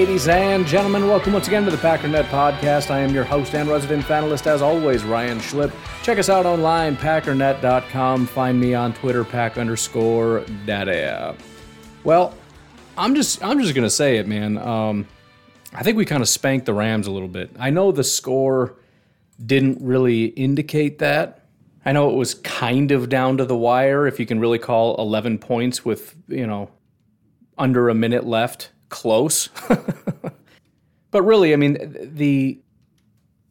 [0.00, 2.90] Ladies and gentlemen, welcome once again to the Packernet Podcast.
[2.90, 5.70] I am your host and resident fanalist, as always, Ryan Schlip.
[6.02, 8.24] Check us out online, packernet.com.
[8.24, 11.36] Find me on Twitter, pack underscore daddy.
[12.02, 12.34] Well,
[12.96, 14.56] I'm just I'm just gonna say it, man.
[14.56, 15.06] Um,
[15.74, 17.50] I think we kind of spanked the Rams a little bit.
[17.58, 18.76] I know the score
[19.44, 21.44] didn't really indicate that.
[21.84, 24.96] I know it was kind of down to the wire, if you can really call
[24.96, 26.70] 11 points with you know
[27.58, 29.48] under a minute left close.
[31.10, 32.60] but really, I mean, the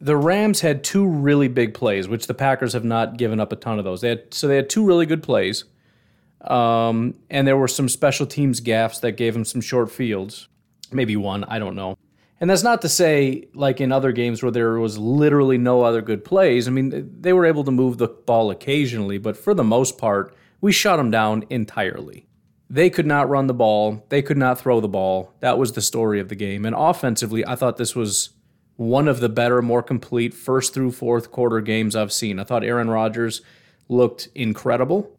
[0.00, 3.56] the Rams had two really big plays, which the Packers have not given up a
[3.56, 4.00] ton of those.
[4.00, 5.64] They had so they had two really good plays,
[6.42, 10.48] um, and there were some special teams gaffes that gave them some short fields,
[10.92, 11.96] maybe one, I don't know.
[12.40, 16.00] And that's not to say, like in other games where there was literally no other
[16.00, 16.66] good plays.
[16.66, 20.34] I mean, they were able to move the ball occasionally, but for the most part,
[20.62, 22.26] we shut them down entirely.
[22.72, 24.06] They could not run the ball.
[24.10, 25.34] They could not throw the ball.
[25.40, 26.64] That was the story of the game.
[26.64, 28.30] And offensively, I thought this was
[28.76, 32.38] one of the better, more complete first through fourth quarter games I've seen.
[32.38, 33.42] I thought Aaron Rodgers
[33.88, 35.18] looked incredible.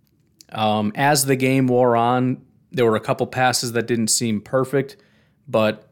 [0.54, 2.42] Um, as the game wore on,
[2.72, 4.96] there were a couple passes that didn't seem perfect,
[5.46, 5.90] but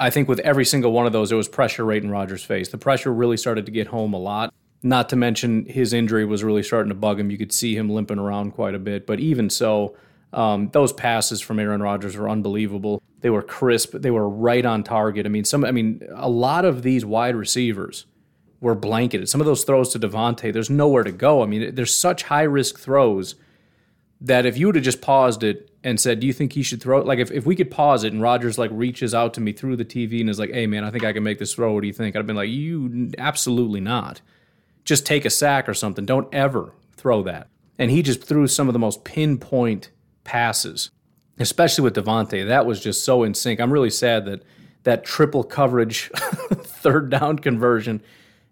[0.00, 2.70] I think with every single one of those, it was pressure right in Rodgers' face.
[2.70, 4.52] The pressure really started to get home a lot.
[4.82, 7.30] Not to mention his injury was really starting to bug him.
[7.30, 9.06] You could see him limping around quite a bit.
[9.06, 9.94] But even so,
[10.32, 13.02] um, those passes from Aaron Rodgers were unbelievable.
[13.20, 13.92] They were crisp.
[13.94, 15.26] They were right on target.
[15.26, 15.64] I mean, some.
[15.64, 18.06] I mean, a lot of these wide receivers
[18.60, 19.28] were blanketed.
[19.28, 21.42] Some of those throws to Davante, there's nowhere to go.
[21.42, 23.34] I mean, there's such high risk throws
[24.20, 26.80] that if you would have just paused it and said, "Do you think he should
[26.80, 29.40] throw it?" Like if, if we could pause it and Rodgers like reaches out to
[29.40, 31.54] me through the TV and is like, "Hey man, I think I can make this
[31.54, 31.72] throw.
[31.72, 34.20] What do you think?" I'd have been like, "You absolutely not.
[34.84, 36.04] Just take a sack or something.
[36.06, 37.48] Don't ever throw that."
[37.78, 39.90] And he just threw some of the most pinpoint
[40.24, 40.90] passes,
[41.38, 42.46] especially with Davante.
[42.46, 43.60] That was just so in sync.
[43.60, 44.42] I'm really sad that
[44.82, 48.02] that triple coverage third down conversion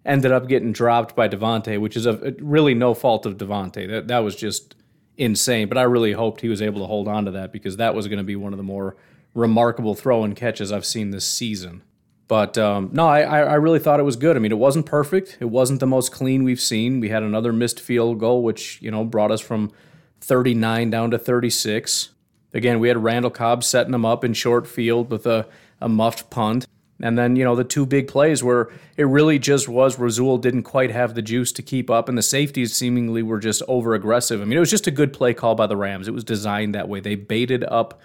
[0.05, 3.89] ended up getting dropped by Davante, which is a, really no fault of Davante.
[3.89, 4.75] That that was just
[5.17, 5.69] insane.
[5.69, 8.07] But I really hoped he was able to hold on to that because that was
[8.09, 8.97] going to be one of the more
[9.35, 11.83] remarkable throw and catches I've seen this season.
[12.29, 14.37] But um, no, I, I really thought it was good.
[14.37, 15.39] I mean, it wasn't perfect.
[15.41, 17.01] It wasn't the most clean we've seen.
[17.01, 19.73] We had another missed field goal, which you know brought us from
[20.21, 22.11] 39 down to 36.
[22.55, 25.47] Again, we had Randall Cobb setting them up in short field with a,
[25.81, 26.67] a muffed punt.
[27.01, 30.65] And then, you know, the two big plays where it really just was Rasul didn't
[30.65, 34.41] quite have the juice to keep up, and the safeties seemingly were just over aggressive.
[34.41, 36.09] I mean, it was just a good play call by the Rams.
[36.09, 36.99] It was designed that way.
[36.99, 38.01] They baited up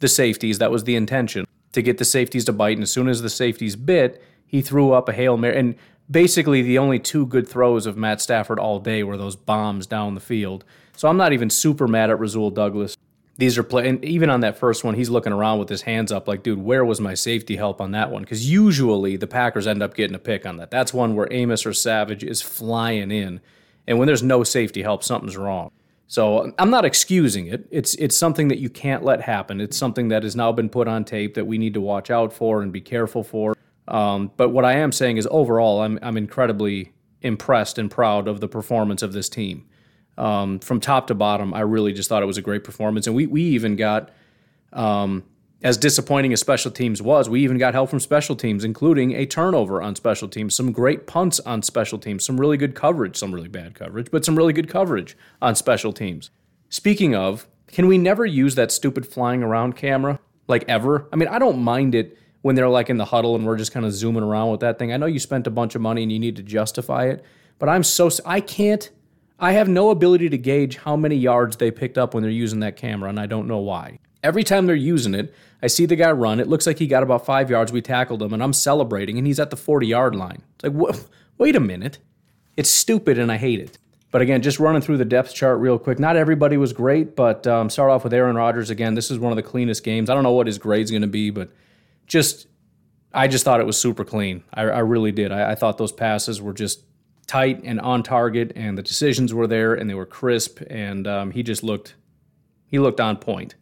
[0.00, 0.58] the safeties.
[0.58, 2.76] That was the intention to get the safeties to bite.
[2.76, 5.58] And as soon as the safeties bit, he threw up a Hail Mary.
[5.58, 5.74] And
[6.10, 10.14] basically, the only two good throws of Matt Stafford all day were those bombs down
[10.14, 10.64] the field.
[10.96, 12.96] So I'm not even super mad at Rasul Douglas.
[13.36, 16.12] These are play, and even on that first one, he's looking around with his hands
[16.12, 18.22] up, like, dude, where was my safety help on that one?
[18.22, 20.70] Because usually the Packers end up getting a pick on that.
[20.70, 23.40] That's one where Amos or Savage is flying in,
[23.88, 25.72] and when there's no safety help, something's wrong.
[26.06, 27.66] So I'm not excusing it.
[27.72, 29.60] It's it's something that you can't let happen.
[29.60, 32.32] It's something that has now been put on tape that we need to watch out
[32.32, 33.56] for and be careful for.
[33.88, 38.40] Um, but what I am saying is overall, I'm I'm incredibly impressed and proud of
[38.40, 39.66] the performance of this team
[40.16, 43.06] um, from top to bottom, I really just thought it was a great performance.
[43.06, 44.10] And we, we even got,
[44.72, 45.24] um,
[45.62, 49.26] as disappointing as special teams was, we even got help from special teams, including a
[49.26, 53.34] turnover on special teams, some great punts on special teams, some really good coverage, some
[53.34, 56.30] really bad coverage, but some really good coverage on special teams.
[56.68, 60.20] Speaking of, can we never use that stupid flying around camera?
[60.46, 61.08] Like ever?
[61.12, 63.72] I mean, I don't mind it when they're like in the huddle and we're just
[63.72, 64.92] kind of zooming around with that thing.
[64.92, 67.24] I know you spent a bunch of money and you need to justify it,
[67.58, 68.90] but I'm so I can't
[69.38, 72.60] I have no ability to gauge how many yards they picked up when they're using
[72.60, 73.98] that camera, and I don't know why.
[74.22, 76.40] Every time they're using it, I see the guy run.
[76.40, 77.72] It looks like he got about five yards.
[77.72, 80.42] We tackled him, and I'm celebrating, and he's at the 40 yard line.
[80.54, 80.96] It's like,
[81.36, 81.98] wait a minute.
[82.56, 83.78] It's stupid, and I hate it.
[84.10, 85.98] But again, just running through the depth chart real quick.
[85.98, 88.94] Not everybody was great, but um, start off with Aaron Rodgers again.
[88.94, 90.08] This is one of the cleanest games.
[90.08, 91.50] I don't know what his grade's going to be, but
[92.06, 92.46] just
[93.12, 94.44] I just thought it was super clean.
[94.54, 95.32] I, I really did.
[95.32, 96.84] I, I, thought those passes were just
[97.26, 101.30] tight and on target, and the decisions were there and they were crisp, and um,
[101.30, 101.94] he just looked
[102.66, 103.54] he looked on point.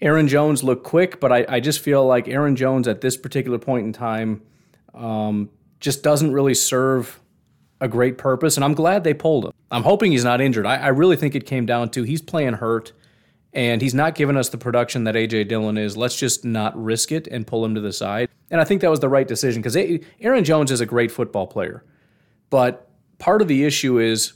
[0.00, 3.58] Aaron Jones looked quick, but I, I just feel like Aaron Jones at this particular
[3.58, 4.42] point in time
[4.94, 5.48] um,
[5.80, 7.20] just doesn't really serve
[7.80, 9.52] a great purpose, and I'm glad they pulled him.
[9.70, 10.66] I'm hoping he's not injured.
[10.66, 12.92] I, I really think it came down to he's playing hurt,
[13.52, 15.96] and he's not giving us the production that AJ Dillon is.
[15.96, 18.28] Let's just not risk it and pull him to the side.
[18.50, 19.76] And I think that was the right decision because
[20.20, 21.84] Aaron Jones is a great football player,
[22.50, 22.88] but
[23.22, 24.32] part of the issue is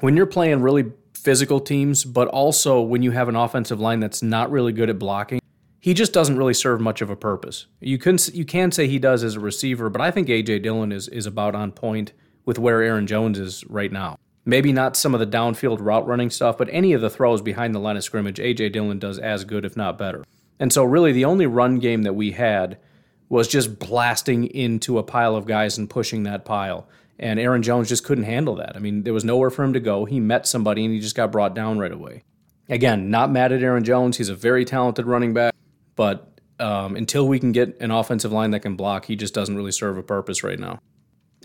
[0.00, 4.22] when you're playing really physical teams, but also when you have an offensive line that's
[4.22, 5.40] not really good at blocking
[5.80, 7.66] he just doesn't really serve much of a purpose.
[7.80, 10.92] You can you can say he does as a receiver, but I think AJ Dillon
[10.92, 12.12] is is about on point
[12.44, 14.18] with where Aaron Jones is right now.
[14.44, 17.74] Maybe not some of the downfield route running stuff, but any of the throws behind
[17.74, 20.24] the line of scrimmage, AJ Dillon does as good, if not better.
[20.58, 22.78] And so, really, the only run game that we had
[23.28, 26.88] was just blasting into a pile of guys and pushing that pile.
[27.18, 28.76] And Aaron Jones just couldn't handle that.
[28.76, 30.04] I mean, there was nowhere for him to go.
[30.04, 32.22] He met somebody and he just got brought down right away.
[32.68, 34.18] Again, not mad at Aaron Jones.
[34.18, 35.54] He's a very talented running back.
[35.96, 39.56] But um, until we can get an offensive line that can block, he just doesn't
[39.56, 40.78] really serve a purpose right now.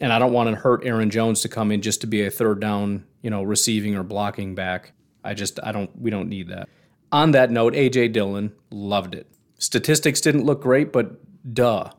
[0.02, 2.32] And I don't want to hurt Aaron Jones to come in just to be a
[2.32, 4.94] third down, you know, receiving or blocking back.
[5.24, 6.68] I just I don't we don't need that.
[7.12, 9.28] On that note, AJ Dillon loved it.
[9.60, 11.20] Statistics didn't look great, but
[11.54, 11.92] duh.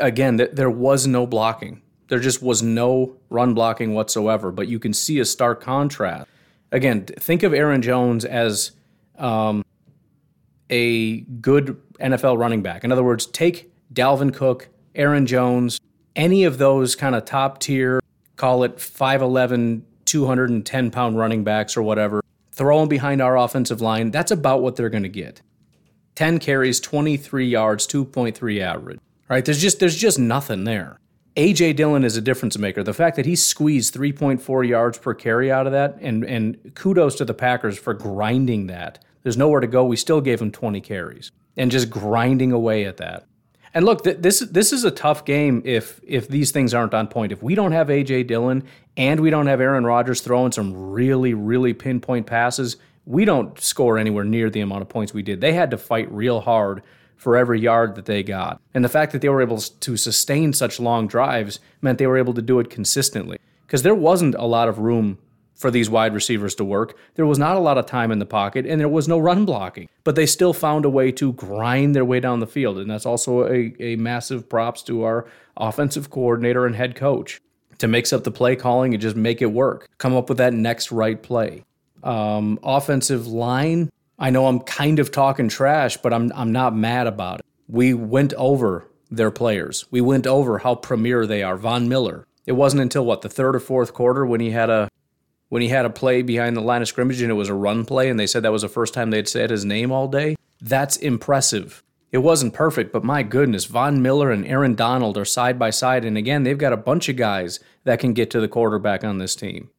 [0.00, 1.82] Again, th- there was no blocking.
[2.08, 4.52] There just was no run blocking whatsoever.
[4.52, 6.28] But you can see a stark contrast.
[6.72, 8.72] Again, think of Aaron Jones as
[9.18, 9.64] um,
[10.70, 12.84] a good NFL running back.
[12.84, 15.80] In other words, take Dalvin Cook, Aaron Jones,
[16.14, 18.00] any of those kind of top tier,
[18.36, 22.22] call it 5'11, 210 pound running backs or whatever,
[22.52, 24.10] throw them behind our offensive line.
[24.10, 25.42] That's about what they're going to get.
[26.14, 29.00] 10 carries, 23 yards, 2.3 average.
[29.28, 29.44] Right?
[29.44, 30.98] There's just there's just nothing there.
[31.36, 32.82] AJ Dillon is a difference maker.
[32.82, 37.14] The fact that he squeezed 3.4 yards per carry out of that, and and kudos
[37.16, 39.84] to the Packers for grinding that there's nowhere to go.
[39.84, 43.26] We still gave him 20 carries and just grinding away at that.
[43.74, 47.08] And look, th- this this is a tough game if if these things aren't on
[47.08, 47.32] point.
[47.32, 48.64] If we don't have AJ Dillon
[48.96, 53.98] and we don't have Aaron Rodgers throwing some really really pinpoint passes, we don't score
[53.98, 55.42] anywhere near the amount of points we did.
[55.42, 56.82] They had to fight real hard
[57.16, 58.60] for every yard that they got.
[58.74, 62.18] And the fact that they were able to sustain such long drives meant they were
[62.18, 65.18] able to do it consistently because there wasn't a lot of room
[65.56, 66.96] for these wide receivers to work.
[67.14, 69.46] There was not a lot of time in the pocket and there was no run
[69.46, 72.78] blocking, but they still found a way to grind their way down the field.
[72.78, 75.26] And that's also a, a massive props to our
[75.56, 77.40] offensive coordinator and head coach
[77.78, 79.88] to mix up the play calling and just make it work.
[79.98, 81.64] Come up with that next right play.
[82.02, 87.06] Um, offensive line, I know I'm kind of talking trash, but I'm, I'm not mad
[87.06, 87.46] about it.
[87.68, 89.84] We went over their players.
[89.90, 91.56] We went over how premier they are.
[91.56, 92.26] Von Miller.
[92.46, 94.88] It wasn't until what the third or fourth quarter when he had a
[95.48, 97.84] when he had a play behind the line of scrimmage and it was a run
[97.84, 100.36] play and they said that was the first time they'd said his name all day,
[100.60, 101.84] that's impressive.
[102.10, 106.04] It wasn't perfect, but my goodness, Von Miller and Aaron Donald are side by side.
[106.04, 109.18] And again, they've got a bunch of guys that can get to the quarterback on
[109.18, 109.70] this team.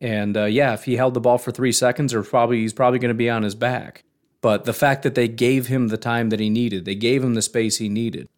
[0.00, 2.98] And uh, yeah, if he held the ball for three seconds, or probably he's probably
[2.98, 4.04] going to be on his back.
[4.40, 7.34] But the fact that they gave him the time that he needed, they gave him
[7.34, 8.28] the space he needed.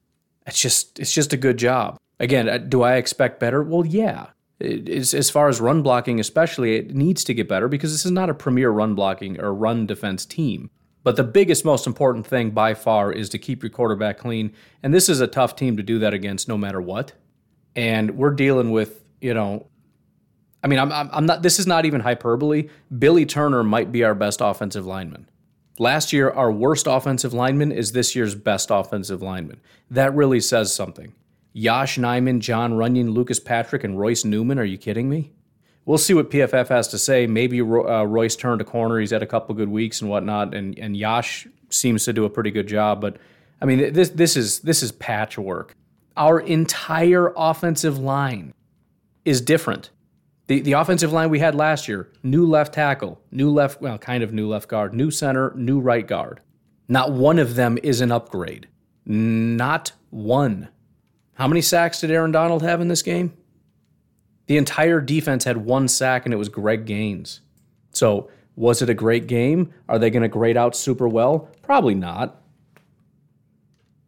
[0.46, 1.98] It's just it's just a good job.
[2.18, 3.62] Again, uh, do I expect better?
[3.62, 4.28] Well, yeah
[4.62, 8.30] as far as run blocking, especially, it needs to get better because this is not
[8.30, 10.70] a premier run blocking or run defense team.
[11.02, 14.52] But the biggest, most important thing by far is to keep your quarterback clean.
[14.82, 17.12] And this is a tough team to do that against no matter what.
[17.74, 19.66] And we're dealing with, you know,
[20.62, 22.68] I mean, I'm, I'm not, this is not even hyperbole.
[22.96, 25.28] Billy Turner might be our best offensive lineman.
[25.78, 29.60] Last year, our worst offensive lineman is this year's best offensive lineman.
[29.90, 31.14] That really says something.
[31.52, 34.58] Yosh Nijman, Jon Runyan, Lucas Patrick, and Royce Newman.
[34.58, 35.32] Are you kidding me?
[35.84, 37.26] We'll see what PFF has to say.
[37.26, 37.64] Maybe uh,
[38.04, 39.00] Royce turned a corner.
[39.00, 42.30] He's had a couple good weeks and whatnot, and and Yosh seems to do a
[42.30, 43.00] pretty good job.
[43.00, 43.16] But
[43.60, 45.74] I mean, this this is this is patchwork.
[46.16, 48.54] Our entire offensive line
[49.24, 49.90] is different.
[50.52, 54.22] The the offensive line we had last year: new left tackle, new left, well, kind
[54.22, 56.42] of new left guard, new center, new right guard.
[56.88, 58.68] Not one of them is an upgrade.
[59.06, 60.68] Not one.
[61.36, 63.32] How many sacks did Aaron Donald have in this game?
[64.44, 67.40] The entire defense had one sack, and it was Greg Gaines.
[67.92, 69.72] So, was it a great game?
[69.88, 71.48] Are they going to grade out super well?
[71.62, 72.42] Probably not.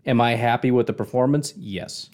[0.05, 1.55] Am I happy with the performance?
[1.57, 2.11] Yes.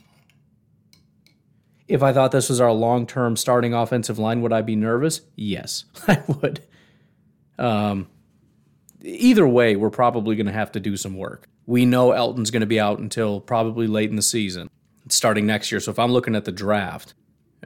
[1.90, 5.22] If I thought this was our long term starting offensive line, would I be nervous?
[5.34, 6.62] Yes, I would.
[7.58, 8.06] Um,
[9.02, 11.48] either way, we're probably going to have to do some work.
[11.66, 14.70] We know Elgton's going to be out until probably late in the season,
[15.08, 15.80] starting next year.
[15.80, 17.14] So if I'm looking at the draft,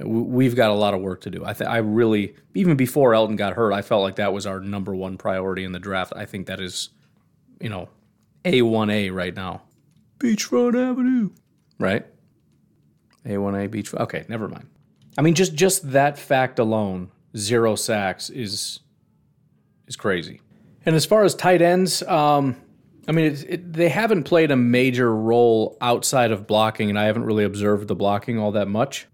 [0.01, 1.45] we've got a lot of work to do.
[1.45, 4.59] I th- I really even before Elton got hurt, I felt like that was our
[4.59, 6.15] number one priority in the draft.
[6.17, 6.89] I think that is,
[7.61, 7.89] you know,
[8.45, 9.63] a one A right now.
[10.19, 11.31] Beachfront Avenue,
[11.79, 12.07] right?
[13.27, 13.93] A one A beach.
[13.95, 14.69] Okay, never mind.
[15.17, 18.81] I mean, just just that fact alone, zero sacks is
[19.87, 20.41] is crazy.
[20.87, 22.57] And as far as tight ends, um,
[23.09, 27.05] I mean, it, it, they haven't played a major role outside of blocking, and I
[27.05, 29.07] haven't really observed the blocking all that much.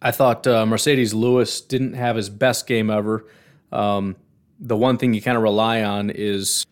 [0.00, 3.26] I thought uh, Marcedes Lewis didn't have his best game ever.
[3.72, 4.16] Um,
[4.60, 6.64] the one thing you kind of rely on is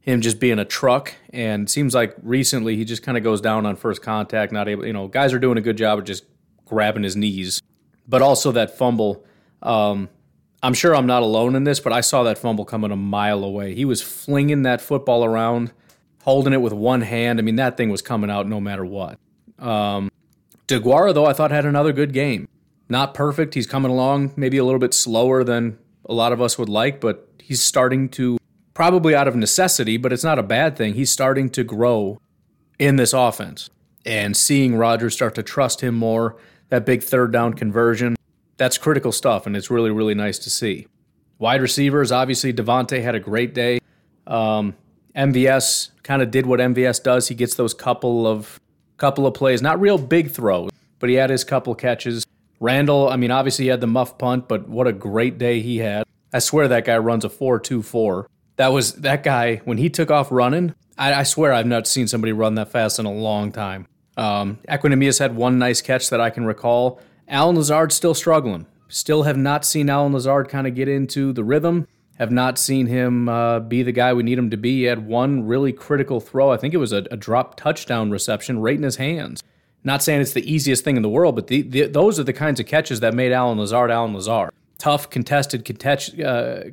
[0.00, 3.66] him just being a truck, and seems like recently he just kind of goes down
[3.66, 4.86] on first contact, not able.
[4.86, 6.24] You know, guys are doing a good job of just
[6.68, 7.62] grabbing his knees,
[8.06, 9.24] but also that fumble.
[9.62, 10.08] Um,
[10.62, 13.44] I'm sure I'm not alone in this, but I saw that fumble coming a mile
[13.44, 13.74] away.
[13.74, 15.72] He was flinging that football around,
[16.22, 17.38] holding it with one hand.
[17.38, 19.18] I mean, that thing was coming out no matter what.
[19.58, 20.10] Um,
[20.66, 22.48] DeGuara, though, I thought had another good game.
[22.88, 23.54] Not perfect.
[23.54, 27.00] He's coming along maybe a little bit slower than a lot of us would like,
[27.00, 28.38] but he's starting to,
[28.74, 30.94] probably out of necessity, but it's not a bad thing.
[30.94, 32.20] He's starting to grow
[32.78, 33.70] in this offense.
[34.06, 36.36] And seeing Rodgers start to trust him more,
[36.68, 38.16] that big third down conversion,
[38.56, 40.86] that's critical stuff, and it's really, really nice to see.
[41.38, 43.78] Wide receivers, obviously, Davante had a great day.
[44.26, 44.74] Um,
[45.16, 47.28] MVS kind of did what MVS does.
[47.28, 48.60] He gets those couple of
[48.96, 52.26] couple of plays, not real big throws, but he had his couple catches.
[52.60, 55.78] Randall, I mean, obviously he had the muff punt, but what a great day he
[55.78, 56.04] had.
[56.32, 58.26] I swear that guy runs a 4.24.
[58.56, 60.74] That was that guy when he took off running.
[60.98, 63.86] I, I swear I've not seen somebody run that fast in a long time.
[64.18, 67.00] Um, Equanimeous had one nice catch that I can recall.
[67.28, 68.66] Allen Lazard still struggling.
[68.88, 71.86] Still have not seen Allen Lazard kind of get into the rhythm.
[72.18, 74.78] Have not seen him uh, be the guy we need him to be.
[74.78, 76.50] He had one really critical throw.
[76.50, 79.42] I think it was a, a drop touchdown reception right in his hands.
[79.84, 82.32] Not saying it's the easiest thing in the world, but the, the, those are the
[82.32, 84.50] kinds of catches that made Allen Lazard Allen Lazard.
[84.78, 86.64] Tough, contested, contest, uh,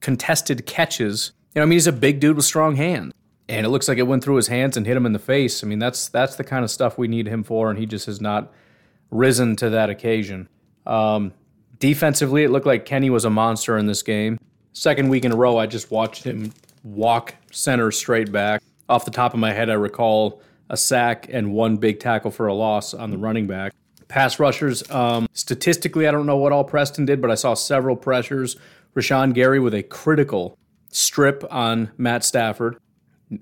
[0.00, 1.32] contested catches.
[1.54, 3.12] You know, I mean, he's a big dude with strong hands,
[3.52, 5.62] and it looks like it went through his hands and hit him in the face.
[5.62, 8.06] I mean, that's that's the kind of stuff we need him for, and he just
[8.06, 8.50] has not
[9.10, 10.48] risen to that occasion.
[10.86, 11.34] Um,
[11.78, 14.38] defensively, it looked like Kenny was a monster in this game.
[14.72, 18.62] Second week in a row, I just watched him walk center straight back.
[18.88, 20.40] Off the top of my head, I recall
[20.70, 23.74] a sack and one big tackle for a loss on the running back.
[24.08, 27.96] Pass rushers, um, statistically, I don't know what all Preston did, but I saw several
[27.96, 28.56] pressures.
[28.96, 30.56] Rashan Gary with a critical
[30.88, 32.78] strip on Matt Stafford.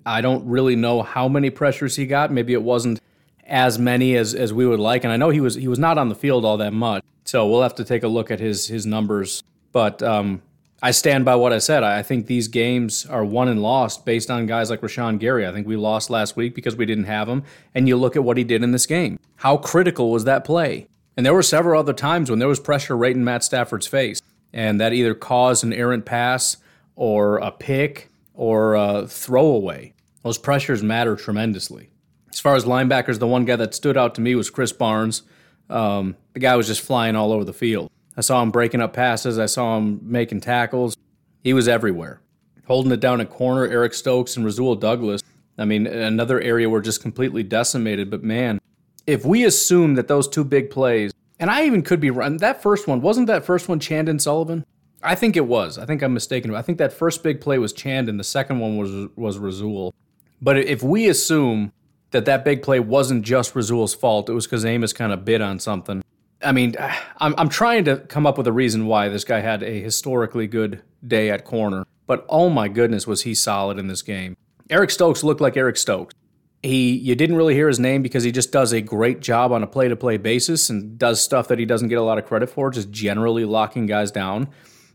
[0.07, 2.33] I don't really know how many pressures he got.
[2.33, 3.01] Maybe it wasn't
[3.47, 5.05] as many as, as we would like.
[5.05, 7.47] And I know he was he was not on the field all that much, so
[7.47, 9.43] we'll have to take a look at his his numbers.
[9.73, 10.43] But um,
[10.83, 11.83] I stand by what I said.
[11.83, 15.47] I think these games are won and lost based on guys like Rashan Gary.
[15.47, 17.43] I think we lost last week because we didn't have him.
[17.75, 19.19] And you look at what he did in this game.
[19.37, 20.87] How critical was that play?
[21.17, 24.23] And there were several other times when there was pressure right in Matt Stafford's face,
[24.53, 26.57] and that either caused an errant pass
[26.97, 28.10] or a pick
[28.41, 29.93] or a throwaway.
[30.23, 31.91] Those pressures matter tremendously.
[32.33, 35.25] As far as linebackers, the one guy that stood out to me was Krys Barnes.
[35.69, 37.91] Um, the guy was just flying all over the field.
[38.17, 39.39] I saw him breaking up passes.
[39.39, 40.97] I saw him making tackles.
[41.45, 42.23] He was everywhere.
[42.67, 45.23] Holding it down at corner, Eric Stokes and Rasul Douglas.
[45.59, 48.11] I mean, another area we're just completely decimated.
[48.11, 48.59] But man,
[49.07, 52.63] if we assume that those two big plays, and I even could be wrong, that
[52.63, 54.65] first one, wasn't that first one Chandon Sullivan?
[55.03, 55.79] I think it was.
[55.79, 56.55] I think I'm mistaken.
[56.55, 58.17] I think that first big play was Chandon.
[58.17, 59.95] The second one was was Rasul.
[60.43, 61.73] But if we assume
[62.11, 64.29] that that big play wasn't just Rasul's fault.
[64.29, 66.03] It was because Amos kind of bid on something.
[66.43, 66.75] I mean,
[67.19, 70.47] I'm, I'm trying to come up with a reason why this guy had a historically
[70.47, 74.37] good day at corner, but oh my goodness, was he solid in this game.
[74.69, 76.15] Eric Stokes looked like Eric Stokes.
[76.63, 79.63] He, you didn't really hear his name because he just does a great job on
[79.63, 82.27] a play to play basis and does stuff that he doesn't get a lot of
[82.27, 84.49] credit for, just generally locking guys down.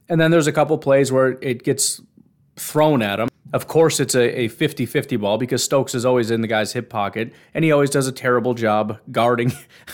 [0.09, 2.01] And then there's a couple plays where it gets
[2.57, 6.41] thrown at him of course, it's a 50 50 ball because Stokes is always in
[6.41, 9.53] the guy's hip pocket, and he always does a terrible job guarding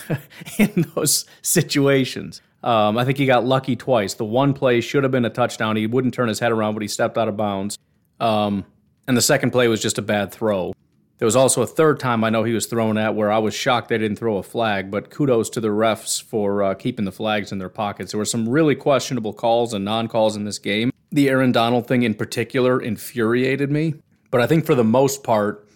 [0.58, 2.42] in those situations.
[2.64, 4.16] Um, I think he got lucky twice.
[4.16, 5.76] The one play should have been a touchdown.
[5.76, 7.78] He wouldn't turn his head around, but he stepped out of bounds.
[8.20, 8.66] Um,
[9.08, 10.74] and the second play was just a bad throw.
[11.22, 13.54] There was also a third time I know he was thrown at where I was
[13.54, 17.12] shocked they didn't throw a flag, but kudos to the refs for uh, keeping the
[17.12, 18.12] flags in their pockets.
[18.12, 20.92] There were some really questionable calls and non calls in this game.
[21.12, 23.94] The Aaron Donald thing in particular infuriated me,
[24.32, 25.70] but I think for the most part,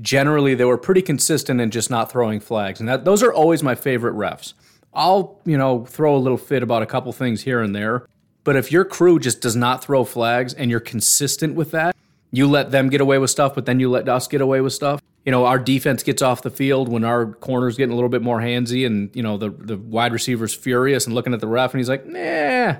[0.00, 2.78] generally they were pretty consistent in just not throwing flags.
[2.78, 4.54] And that, those are always my favorite refs.
[4.92, 8.06] I'll, you know, throw a little fit about a couple things here and there.
[8.44, 11.93] But if your crew just does not throw flags and you're consistent with that,
[12.36, 14.72] you let them get away with stuff, but then you let us get away with
[14.72, 15.00] stuff.
[15.24, 18.22] You know, our defense gets off the field when our corner's getting a little bit
[18.22, 21.72] more handsy and, you know, the, the wide receiver's furious and looking at the ref
[21.72, 22.76] and he's like, nah,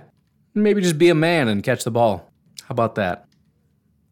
[0.54, 2.30] maybe just be a man and catch the ball.
[2.62, 3.26] How about that?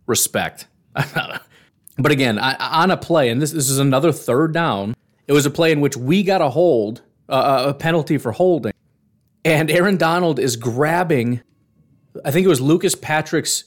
[0.06, 0.68] Respect.
[0.94, 4.94] but again, I, on a play, and this, this is another third down,
[5.26, 8.72] it was a play in which we got a hold, uh, a penalty for holding.
[9.44, 11.40] And Aaron Donald is grabbing,
[12.24, 13.64] I think it was Lucas Patrick's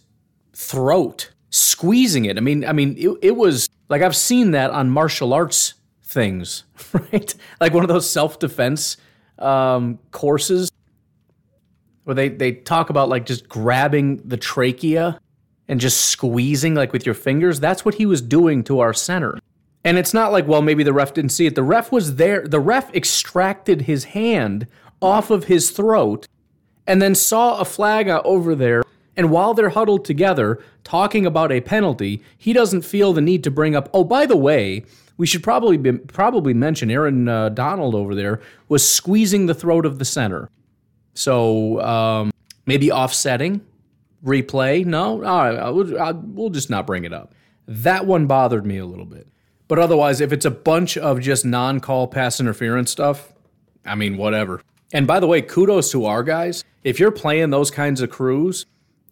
[0.53, 2.37] throat, squeezing it.
[2.37, 6.63] I mean, I mean, it, it was like I've seen that on martial arts things,
[6.93, 7.33] right?
[7.59, 8.97] Like one of those self defense
[9.39, 10.71] um, courses
[12.03, 15.19] where they, they talk about like just grabbing the trachea
[15.67, 17.59] and just squeezing like with your fingers.
[17.59, 19.39] That's what he was doing to our center.
[19.83, 21.55] And it's not like, well, maybe the ref didn't see it.
[21.55, 22.47] The ref was there.
[22.47, 24.67] The ref extracted his hand
[25.01, 26.27] off of his throat
[26.87, 28.83] and then saw a flag over there.
[29.17, 33.51] And while they're huddled together talking about a penalty, he doesn't feel the need to
[33.51, 34.83] bring up, oh, by the way,
[35.17, 39.85] we should probably be, probably mention Aaron uh, Donald over there was squeezing the throat
[39.85, 40.49] of the center.
[41.13, 42.31] So um,
[42.65, 43.61] maybe offsetting
[44.25, 44.85] replay.
[44.85, 47.33] No, all right, we'll, I'll, we'll just not bring it up.
[47.67, 49.27] That one bothered me a little bit.
[49.67, 53.33] But otherwise, if it's a bunch of just non call pass interference stuff,
[53.85, 54.61] I mean, whatever.
[54.93, 56.63] And by the way, kudos to our guys.
[56.83, 58.65] If you're playing those kinds of crews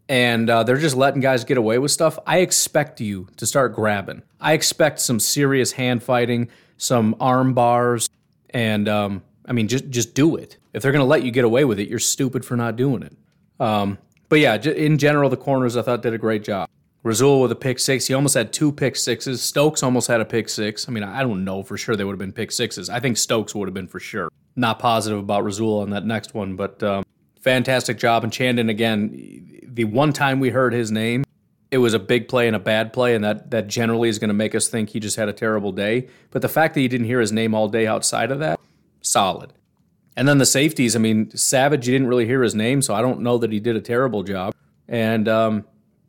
[0.10, 3.74] and uh, they're just letting guys get away with stuff, I expect you to start
[3.74, 4.24] grabbing.
[4.40, 8.10] I expect some serious hand fighting, some arm bars,
[8.50, 10.58] and um, I mean, just just do it.
[10.74, 13.04] If they're going to let you get away with it, you're stupid for not doing
[13.04, 13.16] it.
[13.60, 13.98] Um,
[14.30, 16.70] but yeah, in general, the corners I thought did a great job.
[17.04, 18.08] Rasul with a pick six.
[18.08, 19.42] He almost had two pick sixes.
[19.42, 20.88] Stokes almost had a pick six.
[20.88, 22.90] I mean, I don't know for sure they would have been pick sixes.
[22.90, 24.30] I think Stokes would have been for sure.
[24.56, 27.04] Not positive about Rasul on that next one, but um,
[27.44, 28.24] fantastic job.
[28.24, 31.24] And Chandon, again, the one time we heard his name,
[31.72, 34.30] it was a big play and a bad play, and that, that generally is going
[34.30, 36.08] to make us think he just had a terrible day.
[36.32, 38.60] But the fact that you didn't hear his name all day outside of that,
[39.02, 39.54] solid.
[40.16, 43.02] And then the safeties, I mean, Savage, you didn't really hear his name, so I
[43.02, 44.54] don't know that he did a terrible job.
[44.88, 45.66] And um,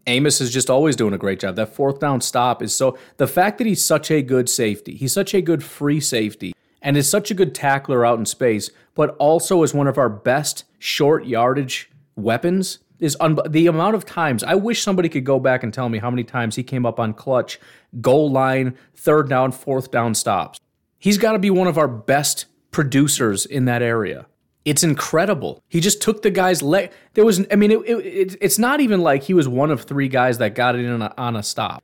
[0.06, 1.56] Amos is just always doing a great job.
[1.56, 5.14] That fourth down stop is so the fact that he's such a good safety, he's
[5.14, 9.16] such a good free safety, and is such a good tackler out in space, but
[9.16, 12.78] also is one of our best short yardage weapons.
[13.00, 15.98] Is un- the amount of times I wish somebody could go back and tell me
[15.98, 17.58] how many times he came up on clutch,
[18.00, 20.60] goal line, third down, fourth down stops.
[20.98, 24.26] He's got to be one of our best producers in that area.
[24.64, 25.62] It's incredible.
[25.68, 26.92] He just took the guy's leg.
[27.14, 30.08] There was, I mean, it, it, it's not even like he was one of three
[30.08, 31.82] guys that got it in on a, on a stop.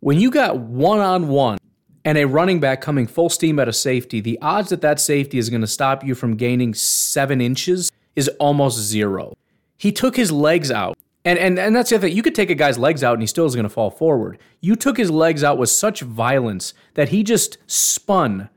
[0.00, 1.58] When you got one on one
[2.06, 5.38] and a running back coming full steam at a safety, the odds that that safety
[5.38, 9.36] is going to stop you from gaining seven inches is almost zero.
[9.76, 10.96] He took his legs out.
[11.24, 12.16] And, and, and that's the other thing.
[12.16, 14.38] You could take a guy's legs out and he still is going to fall forward.
[14.60, 18.50] You took his legs out with such violence that he just spun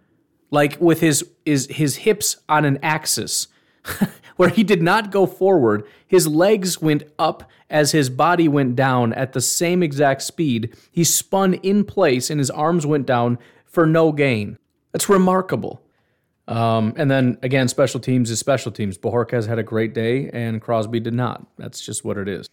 [0.51, 3.47] like with his his, his hips on an axis
[4.39, 9.11] where he did not go forward his legs went up as his body went down
[9.13, 10.75] at the same exact speed.
[10.91, 14.57] He spun in place and his arms went down for no gain.
[14.93, 15.81] That's remarkable.
[16.47, 18.97] Um, and then again special teams is special teams.
[18.97, 21.45] Bojorquez had a great day and crosby did not.
[21.57, 22.49] That's just what it is.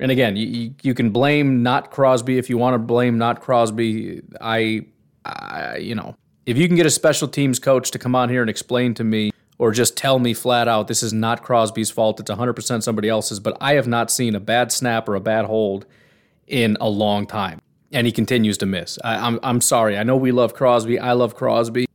[0.00, 2.38] And again you, you can blame not crosby.
[2.38, 4.86] If you want to blame not crosby i,
[5.26, 8.40] I you know if you can get a special teams coach to come on here
[8.40, 12.20] and explain to me or just tell me flat out this is not Crosby's fault,
[12.20, 15.46] it's 100% somebody else's, but I have not seen a bad snap or a bad
[15.46, 15.86] hold
[16.46, 17.60] in a long time.
[17.92, 18.98] And he continues to miss.
[19.04, 19.96] I, am I'm, I'm sorry.
[19.96, 20.98] I know we love Crosby.
[20.98, 21.86] I love Crosby.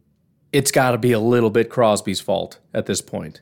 [0.51, 3.41] It's got to be a little bit Crosby's fault at this point.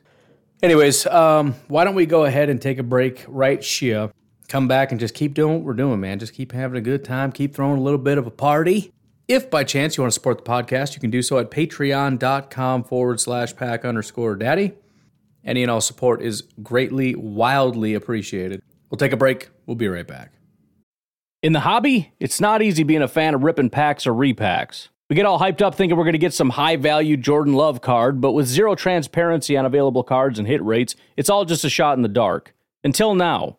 [0.62, 4.10] Anyways, um, why don't we go ahead and take a break right here?
[4.48, 6.18] Come back and just keep doing what we're doing, man.
[6.18, 7.32] Just keep having a good time.
[7.32, 8.92] Keep throwing a little bit of a party.
[9.30, 12.82] If by chance you want to support the podcast, you can do so at patreon.com
[12.82, 14.72] forward slash pack underscore daddy.
[15.44, 18.60] Any and all support is greatly, wildly appreciated.
[18.90, 19.50] We'll take a break.
[19.66, 20.32] We'll be right back.
[21.44, 24.88] In the hobby, it's not easy being a fan of ripping packs or repacks.
[25.08, 27.80] We get all hyped up thinking we're going to get some high value Jordan Love
[27.80, 31.70] card, but with zero transparency on available cards and hit rates, it's all just a
[31.70, 32.52] shot in the dark.
[32.82, 33.58] Until now.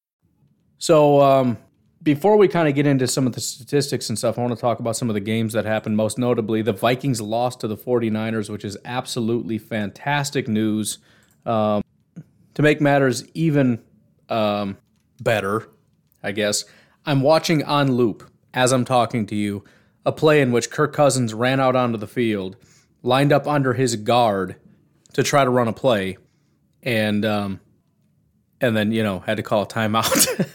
[0.81, 1.59] So, um,
[2.01, 4.59] before we kind of get into some of the statistics and stuff, I want to
[4.59, 5.95] talk about some of the games that happened.
[5.95, 10.97] Most notably, the Vikings lost to the 49ers, which is absolutely fantastic news.
[11.45, 11.83] Um,
[12.55, 13.83] to make matters even
[14.27, 14.75] um,
[15.21, 15.69] better,
[16.23, 16.65] I guess,
[17.05, 19.63] I'm watching on loop as I'm talking to you
[20.03, 22.57] a play in which Kirk Cousins ran out onto the field,
[23.03, 24.55] lined up under his guard
[25.13, 26.17] to try to run a play,
[26.81, 27.59] and um,
[28.61, 30.47] and then you know had to call a timeout.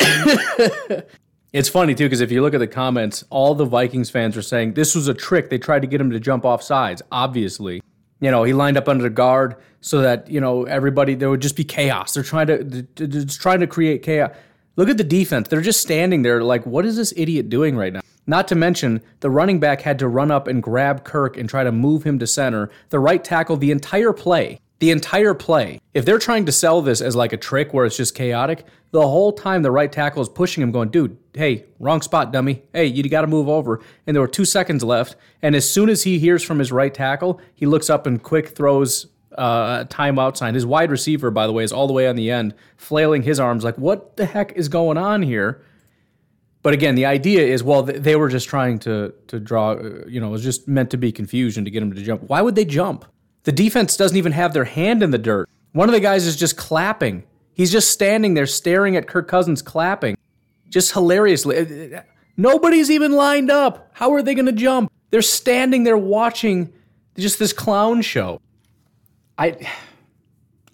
[1.52, 4.42] it's funny too because if you look at the comments, all the Vikings fans are
[4.42, 5.50] saying this was a trick.
[5.50, 7.02] They tried to get him to jump off sides.
[7.12, 7.82] Obviously,
[8.20, 11.42] you know he lined up under the guard so that you know everybody there would
[11.42, 12.14] just be chaos.
[12.14, 14.32] They're trying to they're trying to create chaos.
[14.76, 15.48] Look at the defense.
[15.48, 18.00] They're just standing there like, what is this idiot doing right now?
[18.26, 21.64] Not to mention, the running back had to run up and grab Kirk and try
[21.64, 22.70] to move him to center.
[22.90, 25.78] The right tackle, the entire play, the entire play.
[25.94, 29.02] If they're trying to sell this as like a trick where it's just chaotic, the
[29.02, 32.62] whole time the right tackle is pushing him, going, dude, hey, wrong spot, dummy.
[32.72, 33.80] Hey, you got to move over.
[34.06, 35.16] And there were two seconds left.
[35.42, 38.48] And as soon as he hears from his right tackle, he looks up and quick
[38.48, 40.54] throws uh, timeout sign.
[40.54, 43.38] His wide receiver, by the way, is all the way on the end, flailing his
[43.38, 45.62] arms like, what the heck is going on here?
[46.62, 50.20] But again, the idea is, well, they were just trying to to draw, uh, you
[50.20, 52.22] know, it was just meant to be confusion to get him to jump.
[52.24, 53.06] Why would they jump?
[53.44, 55.48] The defense doesn't even have their hand in the dirt.
[55.72, 57.24] One of the guys is just clapping.
[57.54, 60.16] He's just standing there staring at Kirk Cousins clapping.
[60.68, 61.92] Just hilariously.
[62.36, 63.90] Nobody's even lined up.
[63.92, 64.90] How are they going to jump?
[65.10, 66.72] They're standing there watching
[67.16, 68.40] just this clown show.
[69.36, 69.56] I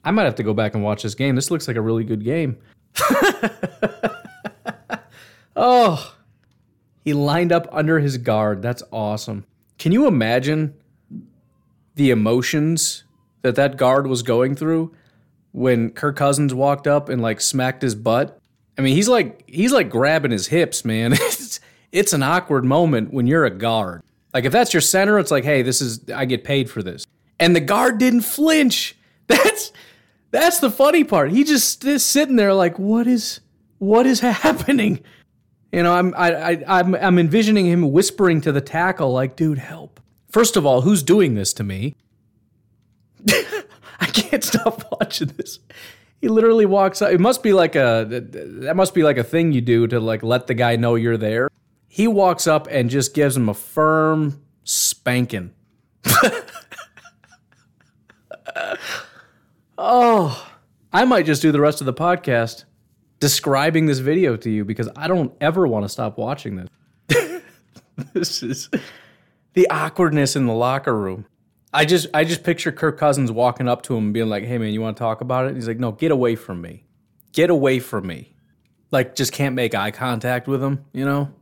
[0.05, 1.35] I might have to go back and watch this game.
[1.35, 2.59] This looks like a really good game.
[5.57, 6.15] oh,
[7.05, 8.63] he lined up under his guard.
[8.63, 9.45] That's awesome.
[9.79, 10.75] Can you imagine
[11.97, 13.05] the emotions
[13.43, 14.95] that that guard was going through
[15.53, 18.41] when Kirk Cousins walked up and like smacked his butt?
[18.79, 21.13] I mean, he's like he's like grabbing his hips, man.
[21.21, 21.61] It's
[21.93, 24.03] it's an awkward moment when you're a guard.
[24.35, 27.07] Like if that's your center, it's like, hey, this is I get paid for this.
[27.41, 28.97] And the guard didn't flinch.
[29.29, 29.73] That's
[30.31, 31.33] that's the funny part.
[31.33, 33.41] He just is sitting there like, what is
[33.79, 35.03] what is happening?
[35.73, 39.59] You know, I'm I, I I'm I'm envisioning him whispering to the tackle like, dude,
[39.59, 40.01] help.
[40.37, 41.97] First of all, who's doing this to me?
[43.31, 45.61] I can't stop watching this.
[46.21, 47.11] He literally walks out.
[47.15, 50.23] It must be like a that must be like a thing you do to like
[50.23, 51.49] let the guy know you're there.
[51.89, 55.55] He walks up and just gives him a firm spanking.
[59.79, 60.51] oh,
[60.93, 62.65] I might just do the rest of the podcast
[63.21, 66.69] describing this video to you because I don't ever want to stop watching this.
[68.13, 68.69] this is
[69.57, 71.27] the awkwardness in the locker room.
[71.75, 74.59] I just I just picture Kirk Cousins walking up to him and being like, "Hey
[74.59, 76.85] man, you want to talk about it?" And he's like, "No, get away from me.
[77.33, 78.37] Get away from me."
[78.93, 81.33] Like just can't make eye contact with him, you know?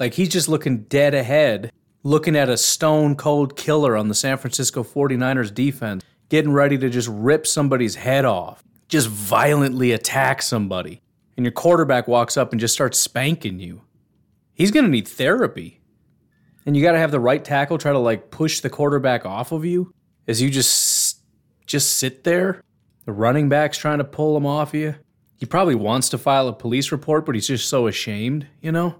[0.00, 1.70] Like he's just looking dead ahead
[2.02, 6.88] looking at a stone cold killer on the San Francisco 49ers defense, getting ready to
[6.88, 11.02] just rip somebody's head off, just violently attack somebody,
[11.36, 13.82] and your quarterback walks up and just starts spanking you.
[14.54, 15.77] He's going to need therapy.
[16.66, 19.52] And you got to have the right tackle try to like push the quarterback off
[19.52, 19.92] of you
[20.26, 21.20] as you just
[21.66, 22.62] just sit there.
[23.04, 24.94] The running back's trying to pull him off of you.
[25.38, 28.96] He probably wants to file a police report, but he's just so ashamed, you know?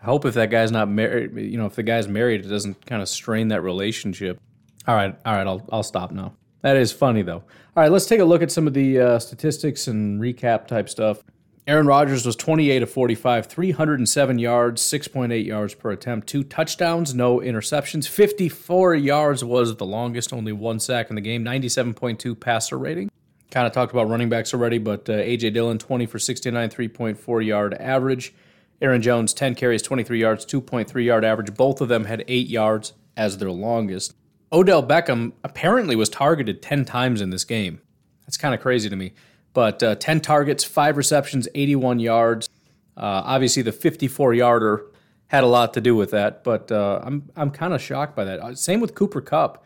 [0.00, 2.86] I hope if that guy's not married, you know, if the guy's married, it doesn't
[2.86, 4.40] kind of strain that relationship.
[4.86, 6.34] All right, all right, I'll, I'll stop now.
[6.62, 7.42] That is funny, though.
[7.76, 10.88] All right, let's take a look at some of the uh, statistics and recap type
[10.88, 11.22] stuff.
[11.68, 17.40] Aaron Rodgers was 28 of 45, 307 yards, 6.8 yards per attempt, two touchdowns, no
[17.40, 18.08] interceptions.
[18.08, 23.10] 54 yards was the longest, only one sack in the game, 97.2 passer rating.
[23.50, 25.50] Kind of talked about running backs already, but uh, A.J.
[25.50, 28.32] Dillon, 20 for 69, 3.4 yard average.
[28.80, 31.52] Aaron Jones, 10 carries, 23 yards, 2.3 yard average.
[31.52, 34.14] Both of them had eight yards as their longest.
[34.50, 37.82] Odell Beckham apparently was targeted 10 times in this game.
[38.24, 39.12] That's kind of crazy to me.
[39.54, 42.48] But uh, 10 targets, 5 receptions, 81 yards.
[42.96, 44.84] Uh, obviously, the 54 yarder
[45.28, 48.24] had a lot to do with that, but uh, I'm, I'm kind of shocked by
[48.24, 48.40] that.
[48.40, 49.64] Uh, same with Cooper Kupp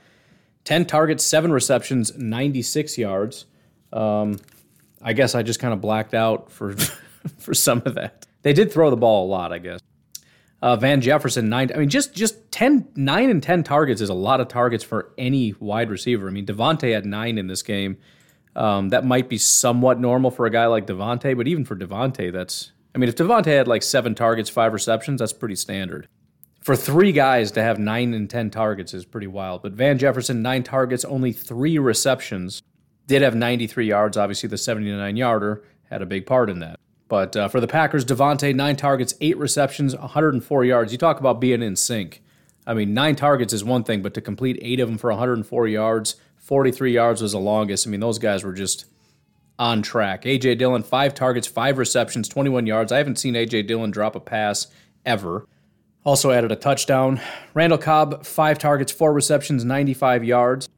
[0.65, 3.47] 10 targets, 7 receptions, 96 yards.
[3.93, 4.39] Um,
[5.01, 6.77] I guess I just kind of blacked out for,
[7.39, 8.27] for some of that.
[8.43, 9.81] They did throw the ball a lot, I guess.
[10.61, 11.73] Uh, Van Jefferson, nine.
[11.75, 15.13] I mean, just just 10, 9 and 10 targets is a lot of targets for
[15.19, 16.29] any wide receiver.
[16.29, 17.99] I mean, Davante had nine in this game.
[18.55, 22.33] Um, that might be somewhat normal for a guy like Davante, but even for Davante,
[22.33, 22.73] that's.
[22.95, 26.09] I mean, if Davante had like seven targets, five receptions, that's pretty standard.
[26.61, 29.63] For three guys to have nine and 10 targets is pretty wild.
[29.63, 32.63] But Van Jefferson, nine targets, only three receptions.
[33.09, 34.17] Did have 93 yards.
[34.17, 36.79] Obviously, the 79 yarder had a big part in that.
[37.09, 40.93] But uh, for the Packers, Davante, nine targets, eight receptions, 104 yards.
[40.93, 42.23] You talk about being in sync.
[42.67, 45.67] I mean, nine targets is one thing, but to complete eight of them for 104
[45.67, 46.15] yards,
[46.53, 47.87] 43 yards was the longest.
[47.87, 48.85] I mean, those guys were just
[49.59, 50.27] on track.
[50.27, 50.57] A.J.
[50.57, 52.93] Dillon, five targets, five receptions, 21 yards.
[52.93, 53.63] I haven't seen A.J.
[53.63, 54.67] Dillon drop a pass
[55.07, 55.49] ever.
[56.05, 57.23] Also added a touchdown.
[57.55, 60.69] Randall Cobb, five targets, four receptions, 95 yards.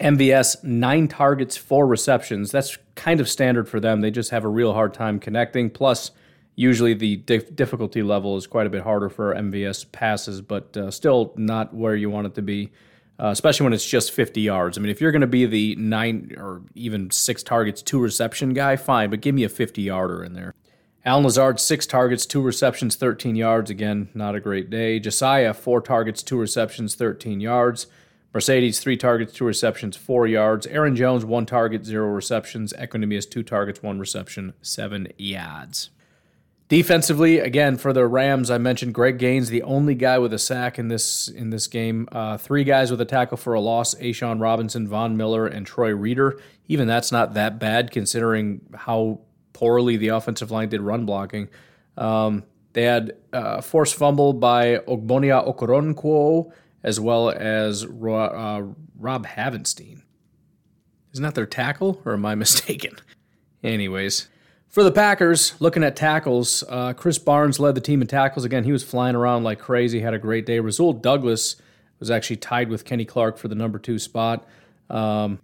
[0.00, 2.50] MVS, nine targets, four receptions.
[2.50, 4.00] That's kind of standard for them.
[4.00, 5.70] They just have a real hard time connecting.
[5.70, 6.10] Plus,
[6.56, 10.90] usually the dif- difficulty level is quite a bit harder for MVS passes, but uh,
[10.90, 12.72] still not where you want it to be,
[13.20, 14.78] uh, especially when it's just 50 yards.
[14.78, 18.54] I mean, if you're going to be the nine or even six targets, two reception
[18.54, 20.54] guy, fine, but give me a 50 yarder in there.
[21.04, 23.70] Allen Lazard, six targets, two receptions, 13 yards.
[23.70, 24.98] Again, not a great day.
[24.98, 27.86] Josiah, four targets, two receptions, 13 yards.
[28.34, 30.66] Marcedes, three targets, two receptions, four yards.
[30.66, 32.72] Aaron Jones, one target, zero receptions.
[32.74, 35.90] Equanimeous, two targets, one reception, seven yards.
[36.70, 40.78] Defensively, again for the Rams, I mentioned Greg Gaines, the only guy with a sack
[40.78, 42.08] in this in this game.
[42.12, 45.92] Uh, three guys with a tackle for a loss: A'Shawn Robinson, Von Miller, and Troy
[45.92, 46.40] Reeder.
[46.68, 49.18] Even that's not that bad considering how
[49.52, 51.48] poorly the offensive line did run blocking.
[51.98, 56.52] Um, they had uh, forced fumble by Ogbonnia Okoronkwo
[56.84, 57.88] as well as uh,
[58.96, 60.02] Rob Havenstein.
[61.12, 62.94] Isn't that their tackle, or am I mistaken?
[63.64, 64.28] Anyways,
[64.70, 68.44] for the Packers, looking at tackles, uh, Krys Barnes led the team in tackles.
[68.44, 70.60] Again, he was flying around like crazy, had a great day.
[70.60, 71.56] Rasul Douglas
[71.98, 74.46] was actually tied with Kenny Clark for the number two spot.
[74.88, 75.40] Um,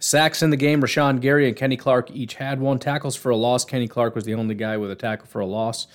[0.00, 2.78] sacks in the game, Rashan Gary and Kenny Clark each had one.
[2.78, 5.46] Tackles for a loss, Kenny Clark was the only guy with a tackle for a
[5.46, 5.86] loss.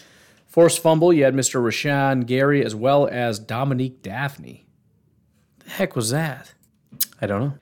[0.46, 1.60] Forced fumble, you had Mr.
[1.60, 4.64] Rashan Gary as well as Dominique Dafney
[5.64, 6.54] the heck was that?
[7.22, 7.54] I don't know.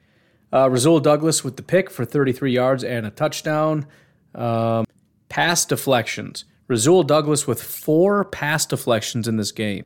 [0.53, 3.85] Uh, Rasul Douglas with the pick for 33 yards and a touchdown.
[4.35, 4.85] Um,
[5.41, 6.45] pass deflections.
[6.67, 9.83] Rasul Douglas with four pass deflections in this game.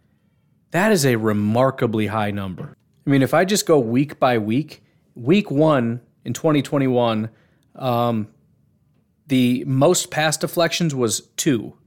[0.71, 2.75] That is a remarkably high number.
[3.07, 4.83] I mean, if I just go week by week,
[5.15, 7.29] week one in 2021,
[7.77, 8.27] um,
[9.27, 11.77] the most pass deflections was two.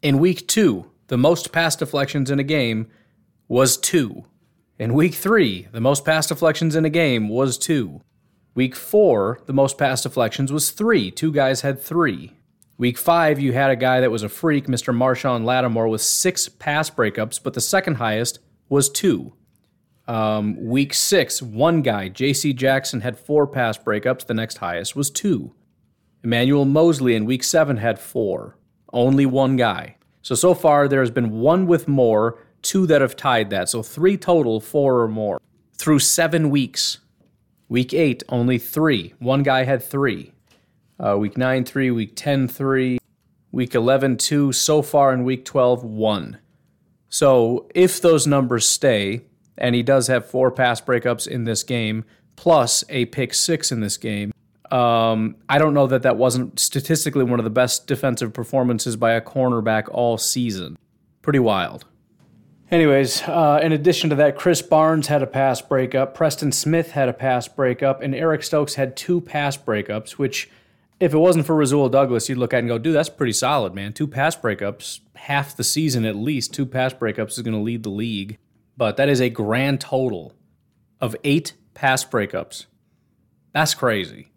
[0.00, 2.86] In week two, the most pass deflections in a game
[3.48, 4.24] was two.
[4.78, 8.02] In week three, the most pass deflections in a game was two.
[8.54, 11.10] Week four, the most pass deflections was three.
[11.10, 12.37] Two guys had three.
[12.78, 14.94] Week five, you had a guy that was a freak, Mr.
[14.94, 18.38] Marshon Lattimore, with six pass breakups, but the second highest
[18.68, 19.34] was two.
[20.06, 22.52] Um, week six, one guy, J.C.
[22.52, 24.24] Jackson, had four pass breakups.
[24.24, 25.54] The next highest was two.
[26.22, 28.56] Emmanuel Moseley in week seven had four.
[28.92, 29.96] Only one guy.
[30.22, 33.68] So, so far, there has been one with more two that have tied that.
[33.68, 35.40] So three total, four or more.
[35.74, 36.98] Through seven weeks.
[37.68, 39.14] Week eight, only three.
[39.18, 40.32] One guy had three.
[40.98, 41.90] Uh, week nine, three.
[41.90, 42.98] Week 10, three.
[43.52, 44.52] Week 11, two.
[44.52, 46.38] So far in week 12, one.
[47.08, 49.22] So if those numbers stay,
[49.56, 52.04] and he does have four pass breakups in this game,
[52.36, 54.32] plus a pick six in this game,
[54.70, 59.12] um, I don't know that that wasn't statistically one of the best defensive performances by
[59.12, 60.76] a cornerback all season.
[61.22, 61.86] Pretty wild.
[62.70, 67.08] Anyways, uh, in addition to that, Krys Barnes had a pass breakup, Preston Smith had
[67.08, 70.50] a pass breakup, and Eric Stokes had two pass breakups, which,
[71.00, 73.32] if it wasn't for Rasul Douglas, you'd look at it and go, dude, that's pretty
[73.32, 73.92] solid, man.
[73.92, 77.82] Two pass breakups, half the season at least, two pass breakups is going to lead
[77.82, 78.38] the league.
[78.76, 80.34] But that is a grand total
[81.00, 82.66] of eight pass breakups.
[83.52, 84.32] That's crazy.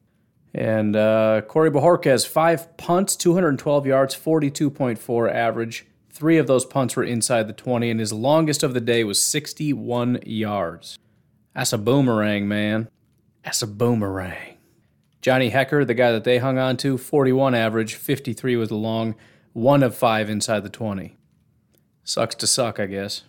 [0.54, 5.86] And uh, Corey Bojorquez, five punts, 212 yards, 42.4 average.
[6.10, 9.22] Three of those punts were inside the 20, and his longest of the day was
[9.22, 11.00] 61 yards.
[11.56, 12.90] That's a boomerang, man.
[13.44, 14.51] That's a boomerang.
[15.22, 19.16] Johnny Hekker, the guy that they hung on to, 41 average, 53 was the long,
[19.54, 21.16] one of five inside the 20.
[22.04, 23.24] Sucks to suck, I guess.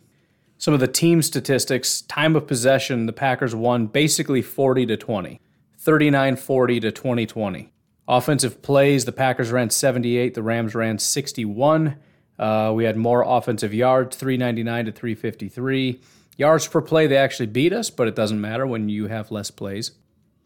[0.57, 5.41] Some of the team statistics time of possession, the Packers won basically 40 to 20,
[5.79, 7.73] 39 40 to 2020.
[8.09, 11.97] Offensive plays, the Packers ran 78, the Rams ran 61.
[12.39, 16.01] Uh, we had more offensive yards, 399 to 353.
[16.37, 19.51] Yards per play, they actually beat us, but it doesn't matter when you have less
[19.51, 19.93] plays.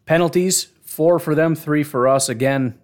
[0.05, 2.27] Penalties, four for them, three for us.
[2.27, 2.75] Again,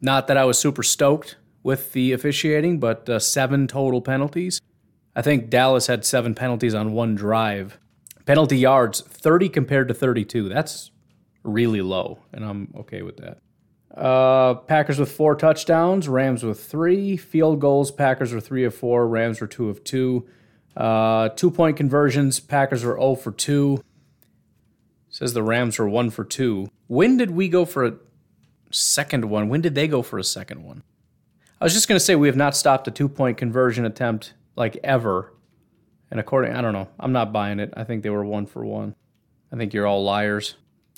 [0.00, 4.62] not that I was super stoked with the officiating, but uh, seven total penalties.
[5.14, 7.78] I think Dallas had seven penalties on one drive.
[8.24, 10.48] Penalty yards, 30 compared to 32.
[10.48, 10.90] That's
[11.42, 13.40] really low, and I'm okay with that.
[13.94, 17.18] Uh, Packers with four touchdowns, Rams with three.
[17.18, 20.26] Field goals, Packers were three of four, Rams were two of two.
[20.74, 23.82] Uh, two point conversions, Packers were 0 for 2.
[25.10, 26.70] Says the Rams were 1 for 2.
[26.86, 27.94] When did we go for a
[28.70, 29.48] second one?
[29.48, 30.84] When did they go for a second one?
[31.60, 34.34] I was just going to say we have not stopped a two point conversion attempt
[34.56, 35.34] like ever.
[36.10, 37.74] And according, I don't know, I'm not buying it.
[37.76, 38.94] I think they were 1 for 1.
[39.52, 40.54] I think you're all liars.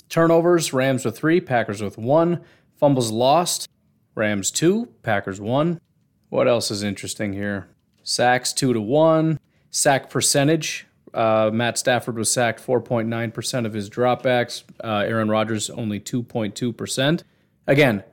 [0.09, 2.43] Turnovers, Rams with 3, Packers with 1.
[2.79, 3.67] Fumbles lost.
[4.15, 5.81] Rams 2, Packers 1.
[6.29, 7.67] What else is interesting here?
[8.03, 9.39] Sacks 2 to 1.
[9.71, 10.85] Sack percentage.
[11.13, 14.63] Uh, Matt Stafford was sacked 4.9% of his dropbacks.
[14.83, 17.23] Uh, Aaron Rodgers only 2.2%.
[17.67, 18.03] Again,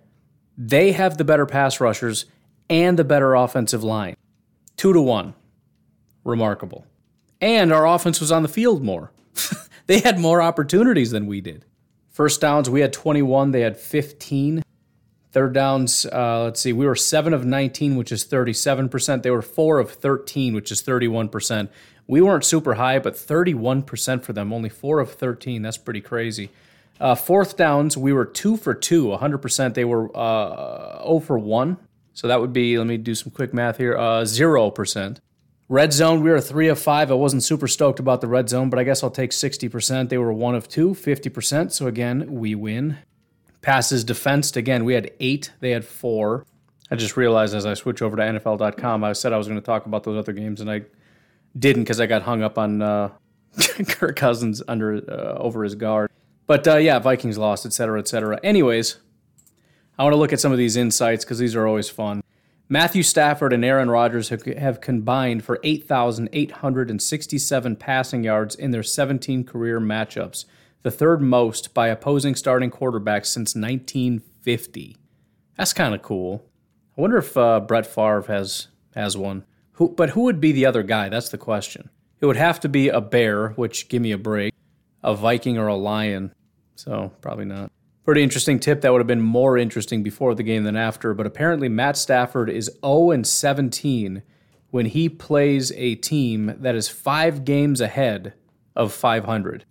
[0.57, 2.27] they have the better pass rushers
[2.69, 4.17] and the better offensive line.
[4.77, 5.35] 2 to 1.
[6.25, 6.87] Remarkable.
[7.41, 9.13] And our offense was on the field more.
[9.87, 11.65] they had more opportunities than we did.
[12.09, 14.63] First downs, we had 21, they had 15.
[15.33, 19.23] Third downs, uh, let's see, we were 7 of 19, which is 37%.
[19.23, 21.69] They were 4 of 13, which is 31%.
[22.11, 25.63] We weren't super high, but 31% for them, only 4 of 13.
[25.63, 26.51] That's pretty crazy.
[26.99, 29.75] Uh, fourth downs, we were 2 for 2, 100%.
[29.75, 31.77] They were uh, 0 for 1.
[32.15, 35.19] So that would be, let me do some quick math here, uh, 0%.
[35.69, 37.13] Red zone, we were three of five.
[37.13, 40.09] I wasn't super stoked about the red zone, but I guess I'll take 60%.
[40.09, 41.71] They were one of two, 50%.
[41.71, 42.99] So again, we win.
[43.63, 46.45] Passes defensed, again, we had eight, they had four.
[46.91, 49.65] I just realized as I switch over to NFL.com, I said I was going to
[49.65, 50.83] talk about those other games, and I
[51.59, 53.11] didn't because I got hung up on uh,
[53.89, 56.11] Kirk Cousins under uh, over his guard.
[56.47, 58.41] But uh, yeah, Vikings lost, etc., cetera, et cetera.
[58.43, 58.99] Anyways,
[59.99, 62.23] I want to look at some of these insights because these are always fun.
[62.73, 69.81] Matthew Stafford and Aaron Rodgers have combined for 8,867 passing yards in their 17 career
[69.81, 70.45] matchups,
[70.83, 74.97] the third most by opposing starting quarterbacks since 1950.
[75.57, 76.45] That's kind of cool.
[76.97, 79.45] I wonder if uh, Brett Favre has has one.
[79.81, 81.09] Who, but who would be the other guy?
[81.09, 81.89] That's the question.
[82.21, 84.53] It would have to be a bear, which give me a break,
[85.03, 86.35] a Viking or a lion.
[86.77, 87.73] So probably not.
[88.05, 91.27] Pretty interesting tip that would have been more interesting before the game than after, but
[91.27, 94.23] apparently Matt Stafford is 0 17
[94.71, 98.35] when he plays a team that is five games ahead
[98.77, 99.65] of 500.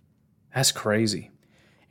[0.52, 1.30] That's crazy.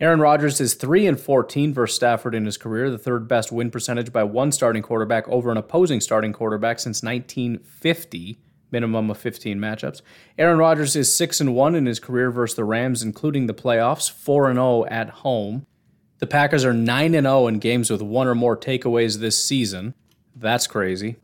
[0.01, 3.69] Aaron Rodgers is 3 and 14 versus Stafford in his career, the third best win
[3.69, 8.39] percentage by one starting quarterback over an opposing starting quarterback since 1950,
[8.71, 10.01] minimum of 15 matchups.
[10.37, 14.09] Aaron Rodgers is 6 and 1 in his career versus the Rams including the playoffs,
[14.09, 15.65] 4 and 0 at home.
[16.19, 19.95] The Packers are 9 and 0 in games with one or more takeaways this season.
[20.33, 21.17] That's crazy.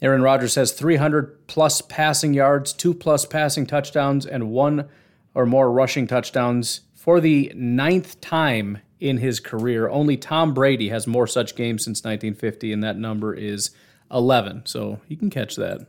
[0.00, 4.88] Aaron Rodgers has 300 plus passing yards, two plus passing touchdowns, and one
[5.34, 9.88] or more rushing touchdowns for the ninth time in his career.
[9.88, 13.72] Only Tom Brady has more such games since 1950, and that number is
[14.12, 14.66] 11.
[14.66, 15.84] So you can catch that.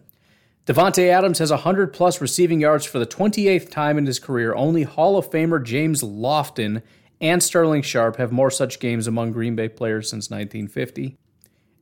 [0.66, 4.55] Davante Adams has 100 plus receiving yards for the 28th time in his career.
[4.55, 6.82] Only Hall of Famer James Lofton
[7.22, 11.16] and Sterling Sharpe have more such games among Green Bay players since 1950.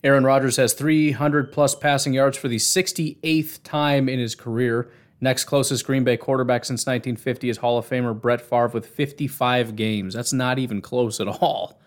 [0.04, 4.92] Aaron Rodgers has 300 plus passing yards for the 68th time in his career.
[5.24, 9.76] Next closest Green Bay quarterback since 1950 is Hall of Famer Brett Favre with 55
[9.76, 10.16] games.
[10.16, 11.80] That's not even close at all.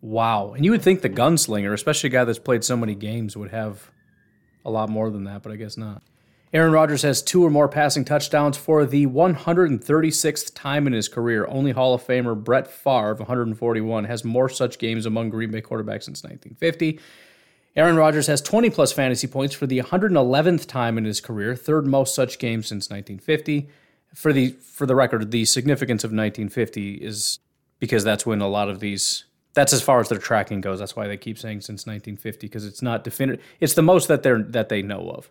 [0.00, 0.54] Wow.
[0.54, 3.50] And you would think the gunslinger, especially a guy that's played so many games, would
[3.50, 3.90] have
[4.64, 6.02] a lot more than that, but I guess not.
[6.54, 11.46] Aaron Rodgers has two or more passing touchdowns for the 136th time in his career.
[11.48, 16.04] Only Hall of Famer Brett Favre, 141, has more such games among Green Bay quarterbacks
[16.04, 17.00] since 1950.
[17.74, 21.86] Aaron Rodgers has 20 plus fantasy points for the 111th time in his career, third
[21.86, 23.68] most such games since 1950.
[24.14, 27.38] For the for the record, the significance of 1950 is
[27.78, 30.78] because that's when a lot of these that's as far as their tracking goes.
[30.78, 33.44] That's why they keep saying since 1950 because it's not definitive.
[33.58, 35.30] It's the most that they're that they know of.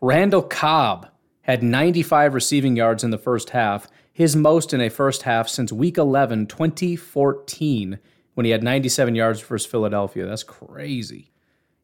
[0.00, 1.08] Randall Cobb
[1.42, 5.72] had 95 receiving yards in the first half, his most in a first half since
[5.72, 8.00] week 11, 2014,
[8.34, 10.26] when he had 97 yards versus Philadelphia.
[10.26, 11.30] That's crazy.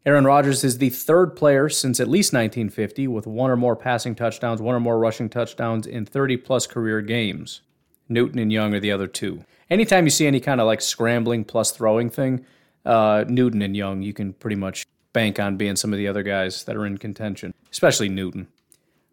[0.04, 4.16] Aaron Rodgers is the third player since at least 1950 with one or more passing
[4.16, 7.60] touchdowns, one or more rushing touchdowns in 30 plus career games.
[8.08, 9.44] Newton and Young are the other two.
[9.70, 12.44] Anytime you see any kind of like scrambling plus throwing thing,
[12.84, 16.24] uh, Newton and Young, you can pretty much bank on being some of the other
[16.24, 18.48] guys that are in contention, especially Newton.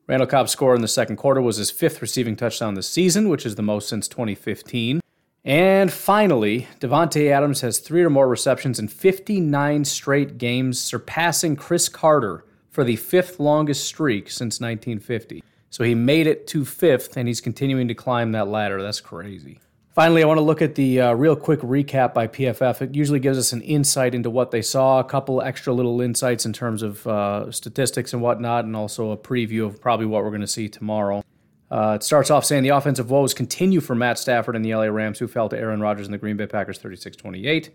[0.07, 3.45] Randall Cobb's score in the second quarter was his fifth receiving touchdown this season, which
[3.45, 5.01] is the most since 2015.
[5.45, 11.87] And finally, Davante Adams has three or more receptions in 59 straight games, surpassing Cris
[11.87, 15.43] Carter for the fifth longest streak since 1950.
[15.69, 18.81] So he made it to fifth, and he's continuing to climb that ladder.
[18.81, 19.59] That's crazy.
[19.93, 22.81] Finally, I want to look at the uh, real quick recap by PFF.
[22.81, 26.45] It usually gives us an insight into what they saw, a couple extra little insights
[26.45, 30.29] in terms of uh, statistics and whatnot, and also a preview of probably what we're
[30.29, 31.23] going to see tomorrow.
[31.71, 34.85] Uh, it starts off saying the offensive woes continue for Matt Stafford and the LA
[34.85, 37.69] Rams, who fell to Aaron Rodgers and the Green Bay Packers 36 28.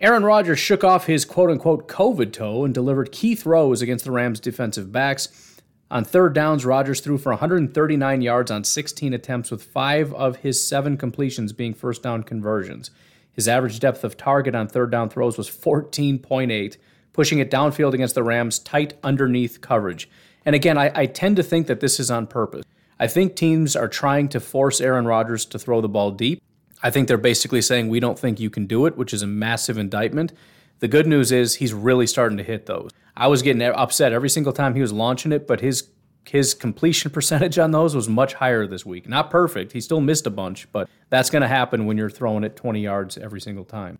[0.00, 4.10] Aaron Rodgers shook off his quote unquote COVID toe and delivered key throws against the
[4.10, 5.60] Rams' defensive backs.
[5.90, 10.66] On third downs, Rodgers threw for 139 yards on 16 attempts, with five of his
[10.66, 12.92] seven completions being first down conversions.
[13.32, 16.76] His average depth of target on third down throws was 14.8,
[17.12, 20.08] pushing it downfield against the Rams' tight underneath coverage.
[20.44, 22.64] And again, I, I tend to think that this is on purpose.
[23.00, 26.42] I think teams are trying to force Aaron Rodgers to throw the ball deep.
[26.82, 29.26] I think they're basically saying, we don't think you can do it, which is a
[29.26, 30.34] massive indictment.
[30.80, 32.90] The good news is he's really starting to hit those.
[33.16, 35.88] I was getting upset every single time he was launching it, but his
[36.28, 39.08] his completion percentage on those was much higher this week.
[39.08, 39.72] Not perfect.
[39.72, 42.82] He still missed a bunch, but that's going to happen when you're throwing it 20
[42.82, 43.98] yards every single time.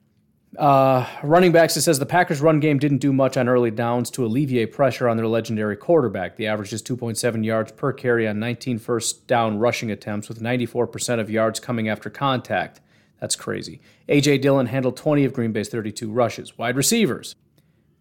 [0.59, 4.11] Uh, running backs, it says the Packers' run game didn't do much on early downs
[4.11, 6.37] to alleviate pressure on their legendary quarterback.
[6.37, 11.21] The average is 2.7 yards per carry on 19 first down rushing attempts, with 94%
[11.21, 12.81] of yards coming after contact.
[13.21, 13.81] That's crazy.
[14.09, 14.39] A.J.
[14.39, 16.59] Dillon handled 20 of Green Bay's 32 rushes.
[16.59, 17.37] Wide receivers.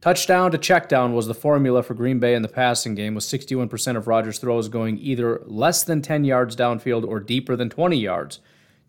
[0.01, 3.97] Touchdown to checkdown was the formula for Green Bay in the passing game, with 61%
[3.97, 8.39] of Rodgers' throws going either less than 10 yards downfield or deeper than 20 yards.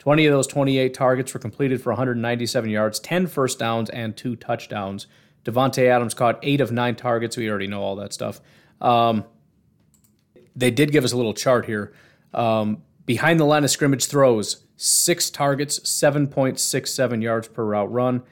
[0.01, 4.35] 20 of those 28 targets were completed for 197 yards, 10 first downs, and two
[4.35, 5.07] touchdowns.
[5.45, 7.37] Davante Adams caught eight of nine targets.
[7.37, 8.41] We already know all that stuff.
[8.81, 9.25] Um,
[10.57, 11.93] they did give us a little chart here.
[12.33, 18.23] Um, behind the line of scrimmage throws, six targets, 7.67 yards per route run.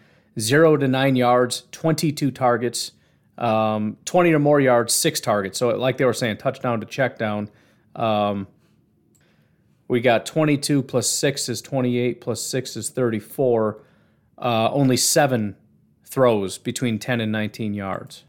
[0.40, 2.92] Zero to nine yards, 22 targets.
[3.36, 5.58] Um, 20 or more yards, six targets.
[5.58, 7.50] So, like they were saying, touchdown to check down.
[7.94, 8.46] Um,
[9.88, 13.82] we got 22 plus 6 is 28, plus 6 is 34.
[14.36, 15.56] Uh, only seven
[16.04, 18.24] throws between 10 and 19 yards.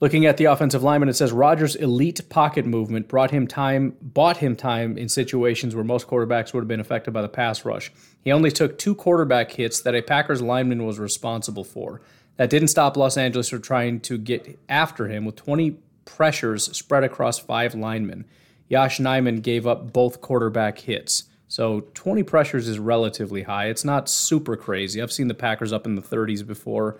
[0.00, 4.38] Looking at the offensive lineman, it says Rodgers' elite pocket movement brought him time, bought
[4.38, 7.92] him time in situations where most quarterbacks would have been affected by the pass rush.
[8.20, 12.02] He only took two quarterback hits that a Packers lineman was responsible for.
[12.36, 17.04] That didn't stop Los Angeles from trying to get after him with 20 pressures spread
[17.04, 18.24] across five linemen.
[18.68, 21.24] Yosh Nijman gave up both quarterback hits.
[21.48, 23.66] So 20 pressures is relatively high.
[23.66, 25.00] It's not super crazy.
[25.00, 26.98] I've seen the Packers up in the 30s before,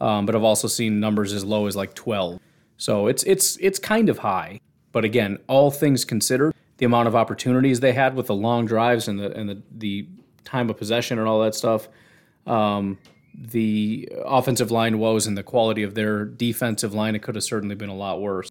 [0.00, 2.40] um, but I've also seen numbers as low as like 12.
[2.78, 4.60] So it's it's it's kind of high.
[4.90, 9.06] But again, all things considered, the amount of opportunities they had with the long drives
[9.06, 10.08] and the and the, the
[10.44, 11.88] time of possession and all that stuff,
[12.46, 12.98] um,
[13.34, 17.74] the offensive line woes and the quality of their defensive line, it could have certainly
[17.74, 18.50] been a lot worse.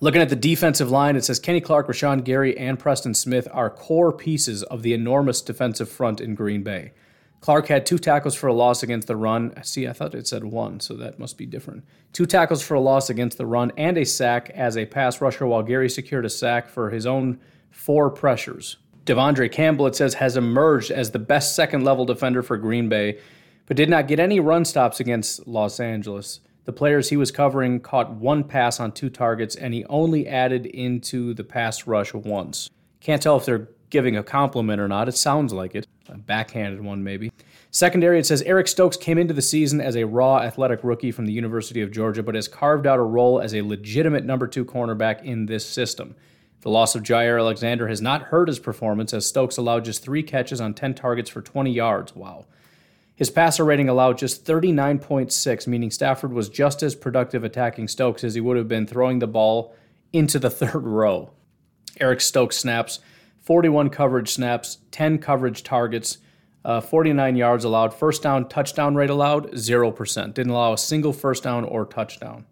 [0.00, 3.68] Looking at the defensive line, it says Kenny Clark, Rashan Gary, and Preston Smith are
[3.68, 6.92] core pieces of the enormous defensive front in Green Bay.
[7.40, 9.52] Clark had two tackles for a loss against the run.
[9.64, 11.84] See, I thought it said one, so that must be different.
[12.12, 15.46] Two tackles for a loss against the run and a sack as a pass rusher,
[15.46, 17.40] while Gary secured a sack for his own
[17.70, 18.76] four pressures.
[19.04, 23.18] De'Vondre Campbell, it says, has emerged as the best second level defender for Green Bay,
[23.66, 26.40] but did not get any run stops against Los Angeles.
[26.68, 30.66] The players he was covering caught one pass on two targets, and he only added
[30.66, 32.68] into the pass rush once.
[33.00, 35.08] Can't tell if they're giving a compliment or not.
[35.08, 35.86] It sounds like it.
[36.10, 37.32] A backhanded one, maybe.
[37.70, 41.24] Secondary, it says Eric Stokes came into the season as a raw athletic rookie from
[41.24, 44.66] the University of Georgia, but has carved out a role as a legitimate number two
[44.66, 46.16] cornerback in this system.
[46.60, 50.22] The loss of Jaire Alexander has not hurt his performance as Stokes allowed just three
[50.22, 52.14] catches on 10 targets for 20 yards.
[52.14, 52.44] Wow.
[53.18, 58.34] His passer rating allowed just 39.6, meaning Stafford was just as productive attacking Stokes as
[58.34, 59.74] he would have been throwing the ball
[60.12, 61.32] into the third row.
[61.98, 63.00] Eric Stokes snaps,
[63.40, 66.18] 41 coverage snaps, 10 coverage targets,
[66.64, 67.92] uh, 49 yards allowed.
[67.92, 70.34] First down, touchdown rate allowed, 0%.
[70.34, 72.46] Didn't allow a single first down or touchdown.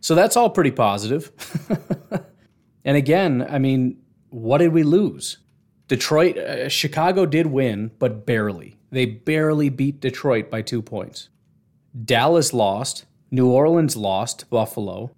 [0.00, 1.32] So that's all pretty positive.
[2.84, 3.98] and again, I mean,
[4.30, 5.36] what did we lose?
[5.86, 8.78] Detroit, uh, Chicago did win, but barely.
[8.92, 11.30] They barely beat Detroit by two points.
[12.04, 13.06] Dallas lost.
[13.30, 14.48] New Orleans lost.
[14.50, 15.10] Buffalo.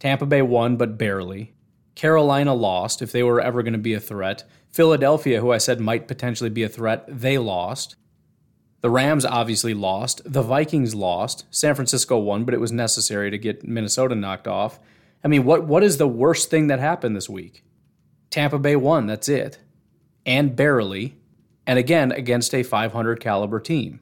[0.00, 1.54] Tampa Bay won, but barely.
[1.94, 4.44] Carolina lost if they were ever going to be a threat.
[4.68, 7.94] Philadelphia, who I said might potentially be a threat, they lost.
[8.80, 10.22] The Rams obviously lost.
[10.24, 11.44] The Vikings lost.
[11.50, 14.80] San Francisco won, but it was necessary to get Minnesota knocked off.
[15.22, 17.62] I mean, what what is the worst thing that happened this week?
[18.30, 19.58] Tampa Bay won, that's it.
[20.24, 21.16] And barely.
[21.70, 24.00] And again, against a 500 caliber team.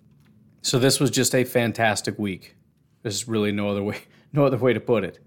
[0.63, 2.57] So this was just a fantastic week.
[3.03, 3.99] There's really no other way
[4.33, 5.19] no other way to put it.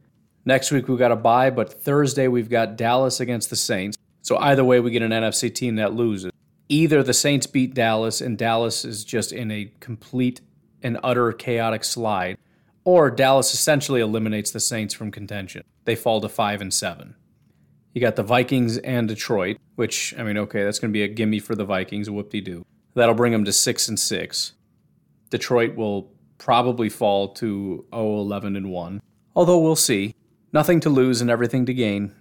[0.44, 3.96] Next week we've got a bye, but Thursday we've got Dallas against the Saints.
[4.24, 6.32] So either way, we get an NFC team that loses.
[6.68, 10.42] Either the Saints beat Dallas and Dallas is just in a complete
[10.82, 12.40] and utter chaotic slide,
[12.84, 15.64] or Dallas essentially eliminates the Saints from contention.
[15.86, 17.14] They fall to five and seven.
[17.94, 21.08] You got the Vikings and Detroit, which I mean, okay, that's going to be a
[21.08, 22.10] gimme for the Vikings.
[22.10, 22.66] Whoop de doo.
[22.94, 24.54] That'll bring them to six and six.
[25.30, 29.02] Detroit will probably fall to 0-11 and one.
[29.36, 30.16] Although we'll see.
[30.54, 32.14] Nothing to lose and everything to gain.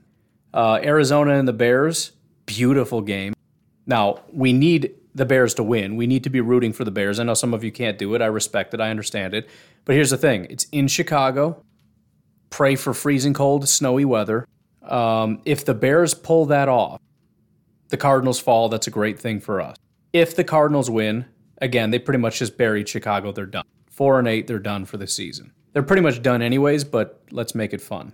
[0.55, 2.13] Uh, Arizona and the Bears,
[2.47, 3.35] beautiful game.
[3.87, 5.97] Now, we need the Bears to win.
[5.97, 7.19] We need to be rooting for the Bears.
[7.19, 8.23] I know some of you can't do it.
[8.23, 8.81] I respect it.
[8.81, 9.49] I understand it.
[9.85, 11.63] But here's the thing it's in Chicago.
[12.51, 14.47] Pray for freezing cold, snowy weather.
[14.91, 17.01] Um, if the Bears pull that off,
[17.89, 18.69] the Cardinals fall.
[18.69, 19.77] That's a great thing for us.
[20.13, 21.27] If the Cardinals win,
[21.59, 23.33] again, they pretty much just buried Chicago.
[23.33, 23.65] They're done.
[23.91, 25.53] Four and eight, they're done for the season.
[25.73, 28.13] They're pretty much done anyways, but let's make it fun.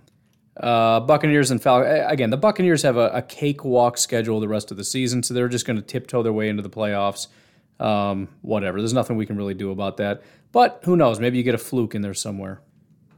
[0.57, 2.05] Uh, Buccaneers and Falcons.
[2.07, 5.47] Again, the Buccaneers have a, a, cakewalk schedule the rest of the season, so they're
[5.47, 7.27] just going to tiptoe their way into the playoffs.
[7.79, 8.79] Um, whatever.
[8.79, 10.23] There's nothing we can really do about that.
[10.51, 11.19] But who knows?
[11.19, 12.61] Maybe you get a fluke in there somewhere.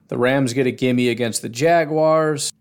[0.09, 2.51] The Rams get a gimme against the Jaguars.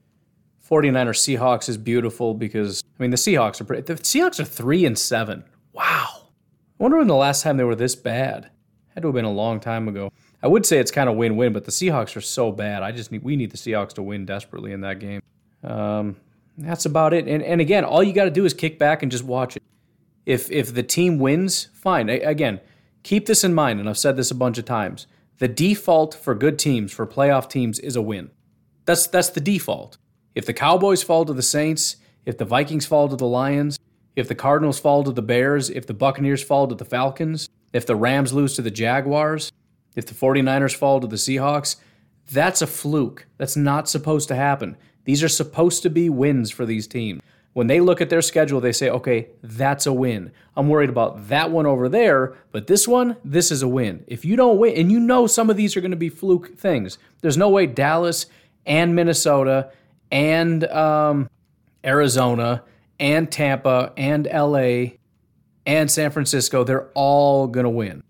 [0.69, 4.85] 49er Seahawks is beautiful because I mean the Seahawks are pretty, the Seahawks are three
[4.85, 5.45] and seven.
[5.73, 6.09] Wow.
[6.79, 8.51] I wonder when the last time they were this bad.
[8.95, 10.13] Had to have been a long time ago.
[10.43, 12.83] I would say it's kind of win-win, but the Seahawks are so bad.
[12.83, 15.23] I just need we need the Seahawks to win desperately in that game.
[15.65, 16.17] Um,
[16.59, 17.27] that's about it.
[17.27, 19.63] And and again, all you got to do is kick back and just watch it.
[20.27, 22.09] If if the team wins, fine.
[22.09, 22.61] again,
[23.03, 25.07] keep this in mind, and I've said this a bunch of times.
[25.39, 28.31] The default for good teams, for playoff teams, is a win.
[28.85, 29.97] That's that's the default.
[30.35, 33.79] If the Cowboys fall to the Saints, if the Vikings fall to the Lions,
[34.17, 37.87] if the Cardinals fall to the Bears, if the Buccaneers fall to the Falcons, if
[37.87, 39.53] the Rams lose to the Jaguars,
[39.95, 41.77] if the 49ers fall to the Seahawks,
[42.31, 43.27] that's a fluke.
[43.37, 44.77] That's not supposed to happen.
[45.05, 47.23] These are supposed to be wins for these teams.
[47.55, 50.33] When they look at their schedule, they say, okay, that's a win.
[50.55, 54.05] I'm worried about that one over there, but this one, this is a win.
[54.07, 56.57] If you don't win, and you know some of these are going to be fluke
[56.57, 58.27] things, there's no way Dallas
[58.67, 59.73] and Minnesota
[60.11, 61.29] and um,
[61.85, 62.63] Arizona
[62.99, 64.97] and Tampa and LA
[65.67, 68.03] and San Francisco, they're all going to win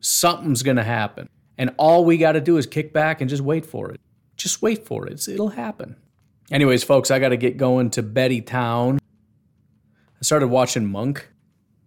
[0.00, 1.28] something's going to happen.
[1.56, 4.00] And all we got to do is kick back and just wait for it.
[4.36, 5.28] Just wait for it.
[5.28, 5.96] It'll happen.
[6.50, 8.98] Anyways, folks, I got to get going to Betty Town.
[8.98, 11.28] I started watching Monk.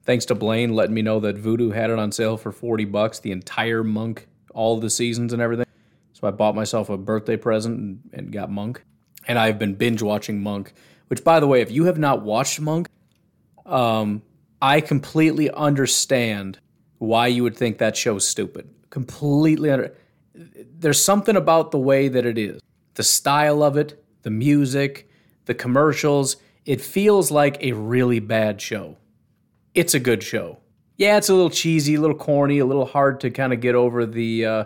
[0.04, 3.20] Thanks to Blaine letting me know that Vudu had it on sale for 40 bucks,
[3.20, 5.66] the entire Monk, all the seasons and everything.
[6.14, 8.86] So I bought myself a birthday present and, and got Monk.
[9.28, 10.74] And I've been binge watching Monk,
[11.08, 12.88] which, by the way, if you have not watched Monk,
[13.66, 14.22] um,
[14.62, 16.60] I completely understand
[16.98, 18.70] why you would think that show's stupid.
[18.90, 19.96] Completely under.
[20.34, 22.62] There's something about the way that it is,
[22.96, 25.10] the style of it, the music,
[25.46, 26.38] the commercials.
[26.66, 28.98] It feels like a really bad show.
[29.74, 30.60] It's a good show.
[30.98, 33.76] Yeah, it's a little cheesy, a little corny, a little hard to kind of get
[33.76, 34.64] over the uh,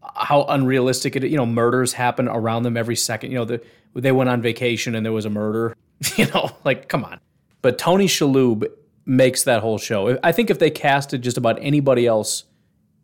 [0.00, 1.24] how unrealistic it.
[1.24, 3.32] You know, murders happen around them every second.
[3.32, 3.62] You know, the,
[4.02, 5.74] they went on vacation and there was a murder.
[6.16, 7.20] you know, like come on.
[7.62, 8.68] But Tony Shalhoub
[9.04, 10.18] makes that whole show.
[10.22, 12.44] I think if they casted just about anybody else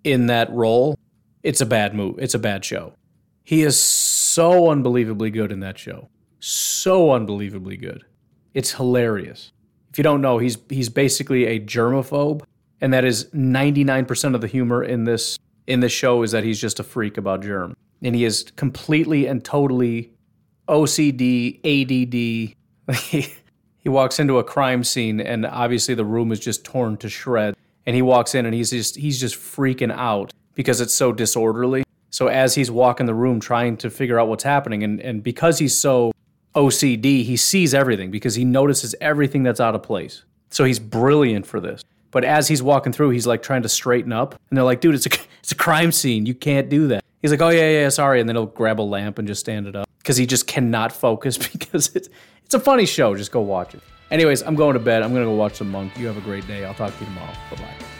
[0.05, 0.99] in that role,
[1.43, 2.17] it's a bad move.
[2.19, 2.93] It's a bad show.
[3.45, 6.09] He is so unbelievably good in that show.
[6.41, 8.05] So unbelievably good.
[8.55, 9.53] It's hilarious.
[9.91, 12.43] If you don't know, he's he's basically a germaphobe,
[12.81, 16.61] and that is 99% of the humor in this in this show is that he's
[16.61, 17.77] just a freak about germ.
[18.03, 20.12] And he is completely and totally
[20.69, 22.55] OCD, ADD.
[22.97, 23.35] He,
[23.79, 27.57] he walks into a crime scene and obviously the room is just torn to shreds.
[27.85, 31.83] And he walks in and he's just he's just freaking out because it's so disorderly.
[32.11, 35.59] So as he's walking the room trying to figure out what's happening and, and because
[35.59, 36.13] he's so
[36.55, 40.23] OCD, he sees everything because he notices everything that's out of place.
[40.51, 41.83] So he's brilliant for this.
[42.13, 44.95] But as he's walking through, he's like trying to straighten up, and they're like, "Dude,
[44.95, 45.11] it's a
[45.41, 46.25] it's a crime scene.
[46.27, 48.83] You can't do that." He's like, "Oh yeah, yeah, sorry," and then he'll grab a
[48.83, 52.09] lamp and just stand it up because he just cannot focus because it's
[52.45, 53.17] it's a funny show.
[53.17, 53.81] Just go watch it.
[54.13, 55.03] Anyways, I'm going to bed.
[55.03, 55.99] I'm gonna go watch some Monk.
[55.99, 56.65] You have a great day.
[56.65, 57.33] I'll talk to you tomorrow.
[57.51, 57.92] Bye bye.